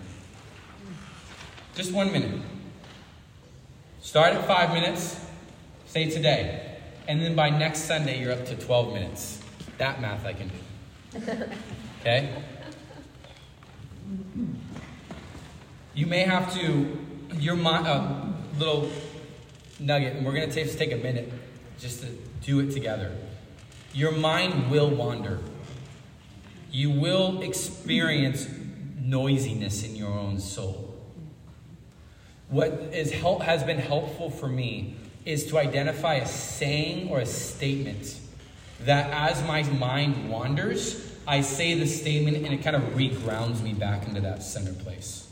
Just 1.76 1.92
one 1.92 2.12
minute. 2.12 2.40
Start 4.02 4.34
at 4.34 4.46
five 4.46 4.72
minutes, 4.72 5.20
say 5.96 6.10
today. 6.10 6.78
And 7.08 7.22
then 7.22 7.36
by 7.36 7.50
next 7.50 7.86
Sunday, 7.86 8.20
you're 8.20 8.34
up 8.34 8.46
to 8.48 8.56
12 8.58 8.94
minutes. 8.94 9.40
That 9.78 10.02
math 10.02 10.26
I 10.26 10.34
can 10.34 10.50
do. 10.50 11.22
Okay? 12.02 12.30
You 15.94 16.06
may 16.06 16.24
have 16.24 16.54
to, 16.56 17.00
your 17.40 17.56
mind, 17.56 17.88
a 17.88 17.92
uh, 17.92 18.28
little 18.60 18.92
nugget, 19.80 20.18
and 20.18 20.26
we're 20.26 20.34
going 20.34 20.50
to 20.50 20.54
take, 20.54 20.78
take 20.78 20.92
a 20.92 20.98
minute 20.98 21.32
just 21.80 22.02
to 22.02 22.08
do 22.44 22.60
it 22.60 22.72
together. 22.72 23.16
Your 23.94 24.12
mind 24.12 24.70
will 24.70 24.90
wander. 24.90 25.40
You 26.72 26.92
will 26.92 27.42
experience 27.42 28.50
noisiness 29.00 29.86
in 29.86 29.96
your 29.96 30.12
own 30.12 30.40
soul. 30.40 30.94
What 32.50 32.74
is 32.92 33.14
help, 33.14 33.44
has 33.44 33.64
been 33.64 33.80
helpful 33.80 34.30
for 34.30 34.50
me 34.50 34.98
is 35.26 35.48
to 35.48 35.58
identify 35.58 36.16
a 36.16 36.28
saying 36.28 37.10
or 37.10 37.20
a 37.20 37.26
statement 37.26 38.20
that 38.82 39.10
as 39.12 39.46
my 39.48 39.64
mind 39.64 40.30
wanders, 40.30 41.12
I 41.28 41.42
say 41.42 41.74
the 41.74 41.88
statement 41.88 42.38
and 42.38 42.48
it 42.48 42.64
kind 42.64 42.76
of 42.76 42.84
regrounds 42.94 43.62
me 43.62 43.74
back 43.74 44.08
into 44.08 44.22
that 44.22 44.44
center 44.44 44.74
place. 44.74 45.28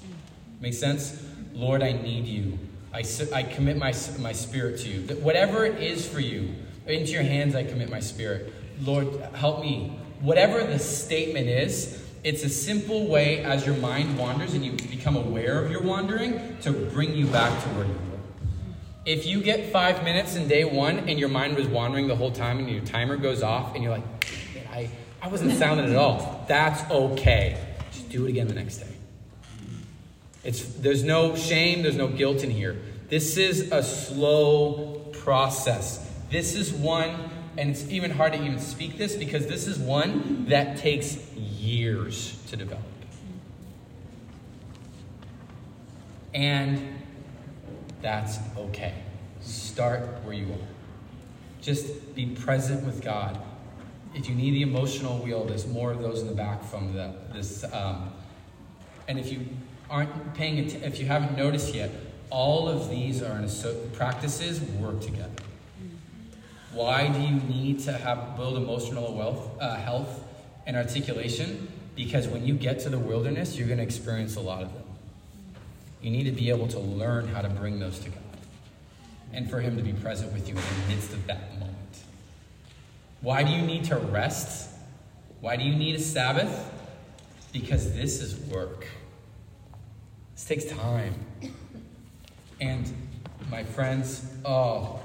Make 0.59 0.73
sense? 0.73 1.23
Lord, 1.53 1.83
I 1.83 1.91
need 1.91 2.25
you. 2.25 2.57
I, 2.93 3.03
I 3.33 3.43
commit 3.43 3.77
my, 3.77 3.93
my 4.19 4.31
spirit 4.31 4.79
to 4.81 4.89
you. 4.89 5.05
That 5.07 5.19
Whatever 5.19 5.65
it 5.65 5.81
is 5.81 6.07
for 6.07 6.19
you, 6.19 6.55
into 6.87 7.11
your 7.11 7.23
hands 7.23 7.55
I 7.55 7.63
commit 7.63 7.89
my 7.89 7.99
spirit. 7.99 8.53
Lord, 8.81 9.07
help 9.35 9.61
me. 9.61 9.99
Whatever 10.19 10.63
the 10.63 10.79
statement 10.79 11.47
is, 11.47 12.01
it's 12.23 12.43
a 12.43 12.49
simple 12.49 13.07
way 13.07 13.43
as 13.43 13.65
your 13.65 13.75
mind 13.75 14.17
wanders 14.17 14.53
and 14.53 14.63
you 14.65 14.71
become 14.71 15.15
aware 15.15 15.63
of 15.63 15.69
your 15.69 15.81
wandering 15.81 16.57
to 16.61 16.71
bring 16.71 17.13
you 17.13 17.27
back 17.27 17.61
to 17.63 17.69
where 17.69 17.85
you. 17.85 18.12
If 19.05 19.25
you 19.25 19.41
get 19.41 19.71
five 19.71 20.03
minutes 20.05 20.35
in 20.35 20.47
day 20.47 20.63
one 20.63 21.09
and 21.09 21.19
your 21.19 21.27
mind 21.27 21.57
was 21.57 21.67
wandering 21.67 22.07
the 22.07 22.15
whole 22.15 22.31
time 22.31 22.59
and 22.59 22.69
your 22.69 22.81
timer 22.85 23.17
goes 23.17 23.43
off 23.43 23.75
and 23.75 23.83
you're 23.83 23.91
like, 23.91 24.03
I, 24.71 24.89
I 25.21 25.27
wasn't 25.27 25.53
sounding 25.53 25.89
at 25.89 25.95
all, 25.95 26.45
that's 26.47 26.89
okay. 26.89 27.57
Just 27.91 28.09
do 28.09 28.25
it 28.25 28.29
again 28.29 28.47
the 28.47 28.53
next 28.53 28.77
day. 28.77 28.87
It's, 30.45 30.63
there's 30.63 31.03
no 31.03 31.35
shame, 31.35 31.83
there's 31.83 31.97
no 31.97 32.07
guilt 32.07 32.43
in 32.43 32.49
here. 32.49 32.77
This 33.09 33.37
is 33.37 33.71
a 33.71 33.83
slow 33.83 35.05
process. 35.11 36.09
This 36.29 36.55
is 36.55 36.71
one, 36.71 37.29
and 37.57 37.69
it's 37.69 37.87
even 37.89 38.09
hard 38.11 38.33
to 38.33 38.43
even 38.43 38.59
speak 38.59 38.97
this 38.97 39.15
because 39.15 39.47
this 39.47 39.67
is 39.67 39.77
one 39.77 40.45
that 40.47 40.77
takes 40.77 41.17
years 41.35 42.41
to 42.47 42.55
develop. 42.55 42.83
And 46.33 47.02
that's 48.03 48.37
okay. 48.57 48.93
Start 49.39 50.01
where 50.23 50.33
you 50.33 50.51
are. 50.51 50.67
Just 51.61 52.13
be 52.13 52.27
present 52.27 52.85
with 52.85 53.01
God. 53.01 53.39
If 54.13 54.27
you 54.29 54.35
need 54.35 54.51
the 54.51 54.61
emotional 54.61 55.17
wheel, 55.19 55.45
there's 55.45 55.65
more 55.65 55.91
of 55.91 55.99
those 55.99 56.21
in 56.21 56.27
the 56.27 56.35
back 56.35 56.63
from 56.63 56.93
the, 56.93 57.15
this. 57.33 57.63
Um, 57.73 58.11
and 59.07 59.17
if 59.17 59.31
you 59.31 59.47
aren't 59.89 60.33
paying 60.33 60.59
attention, 60.59 60.83
if 60.83 60.99
you 60.99 61.05
haven't 61.05 61.37
noticed 61.37 61.73
yet, 61.73 61.91
all 62.29 62.67
of 62.67 62.89
these 62.89 63.23
are 63.23 63.39
in 63.39 63.49
practices 63.93 64.61
work 64.61 64.99
together. 65.01 65.31
Why 66.73 67.07
do 67.07 67.21
you 67.21 67.35
need 67.35 67.79
to 67.81 67.93
have 67.93 68.35
build 68.35 68.57
emotional 68.57 69.13
wealth, 69.13 69.49
uh, 69.61 69.75
health 69.75 70.23
and 70.65 70.75
articulation? 70.75 71.71
Because 71.95 72.27
when 72.27 72.45
you 72.45 72.55
get 72.55 72.79
to 72.81 72.89
the 72.89 72.99
wilderness, 72.99 73.55
you're 73.55 73.67
going 73.67 73.77
to 73.77 73.83
experience 73.83 74.35
a 74.35 74.41
lot 74.41 74.63
of 74.63 74.73
them. 74.73 74.82
You 76.03 76.11
need 76.11 76.25
to 76.25 76.31
be 76.31 76.49
able 76.49 76.67
to 76.67 76.79
learn 76.79 77.29
how 77.29 77.41
to 77.41 77.49
bring 77.49 77.79
those 77.79 77.97
to 77.99 78.09
God 78.09 78.19
and 79.31 79.49
for 79.49 79.61
Him 79.61 79.77
to 79.77 79.81
be 79.81 79.93
present 79.93 80.33
with 80.33 80.49
you 80.49 80.53
in 80.53 80.61
the 80.61 80.93
midst 80.93 81.13
of 81.13 81.25
that 81.27 81.53
moment. 81.53 81.69
Why 83.21 83.43
do 83.43 83.53
you 83.53 83.61
need 83.61 83.85
to 83.85 83.95
rest? 83.95 84.69
Why 85.39 85.55
do 85.55 85.63
you 85.63 85.73
need 85.73 85.95
a 85.95 85.99
Sabbath? 85.99 86.69
Because 87.53 87.95
this 87.95 88.21
is 88.21 88.35
work. 88.51 88.85
This 90.35 90.43
takes 90.43 90.65
time. 90.65 91.13
And 92.59 92.91
my 93.49 93.63
friends, 93.63 94.25
oh, 94.43 94.99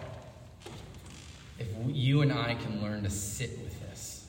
if 1.61 1.69
you 1.87 2.23
and 2.23 2.33
I 2.33 2.57
can 2.57 2.83
learn 2.83 3.05
to 3.05 3.11
sit 3.11 3.51
with 3.63 3.81
this, 3.89 4.27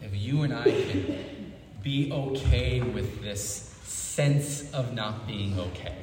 if 0.00 0.10
you 0.12 0.42
and 0.42 0.52
I 0.52 0.64
can 0.64 1.52
be 1.84 2.10
okay 2.12 2.80
with 2.80 3.22
this 3.22 3.71
sense 3.84 4.70
of 4.72 4.92
not 4.92 5.26
being 5.26 5.58
okay. 5.58 5.96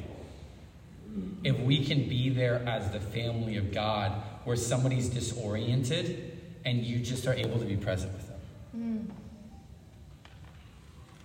If 1.44 1.58
we 1.60 1.86
can 1.86 2.08
be 2.08 2.30
there 2.30 2.62
as 2.68 2.92
the 2.92 3.00
family 3.00 3.58
of 3.58 3.74
God 3.74 4.12
where 4.44 4.56
somebody's 4.56 5.10
disoriented 5.10 6.38
and 6.66 6.84
you 6.84 7.00
just 7.00 7.28
are 7.28 7.34
able 7.34 7.60
to 7.60 7.66
be 7.66 7.78
present 7.78 8.14
with 8.14 8.28
them. 8.28 8.40
Mm. 8.78 9.06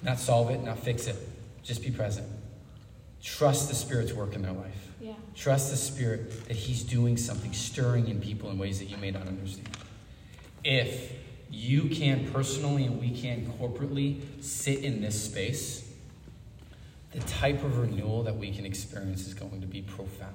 Not 0.03 0.19
solve 0.19 0.51
it, 0.51 0.63
not 0.63 0.79
fix 0.79 1.07
it, 1.07 1.17
just 1.63 1.83
be 1.83 1.91
present. 1.91 2.29
Trust 3.23 3.69
the 3.69 3.75
Spirit's 3.75 4.13
work 4.13 4.35
in 4.35 4.43
their 4.43 4.53
life. 4.53 4.93
Yeah. 5.01 5.15
Trust 5.35 5.71
the 5.71 5.77
Spirit 5.77 6.47
that 6.49 6.57
He's 6.57 6.83
doing 6.83 7.17
something, 7.17 7.53
stirring 7.53 8.09
in 8.09 8.21
people 8.21 8.51
in 8.51 8.59
ways 8.59 8.79
that 8.79 8.87
you 8.87 8.97
may 8.99 9.11
not 9.11 9.27
understand. 9.27 9.69
If 10.63 11.13
you 11.51 11.89
can 11.89 12.31
personally 12.33 12.85
and 12.85 13.01
we 13.01 13.11
can 13.11 13.47
corporately 13.59 14.21
sit 14.43 14.85
in 14.85 15.01
this 15.01 15.25
space, 15.25 15.84
the 17.15 17.21
type 17.21 17.63
of 17.63 17.79
renewal 17.79 18.25
that 18.25 18.37
we 18.37 18.51
can 18.51 18.67
experience 18.67 19.27
is 19.27 19.35
going 19.35 19.61
to 19.61 19.67
be 19.67 19.83
profound. 19.83 20.35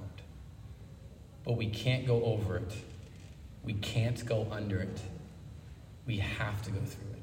But 1.43 1.53
we 1.53 1.67
can't 1.67 2.07
go 2.07 2.23
over 2.23 2.57
it. 2.57 2.71
We 3.63 3.73
can't 3.73 4.25
go 4.25 4.47
under 4.49 4.79
it. 4.79 5.01
We 6.07 6.17
have 6.17 6.61
to 6.63 6.71
go 6.71 6.79
through 6.79 7.11
it. 7.11 7.18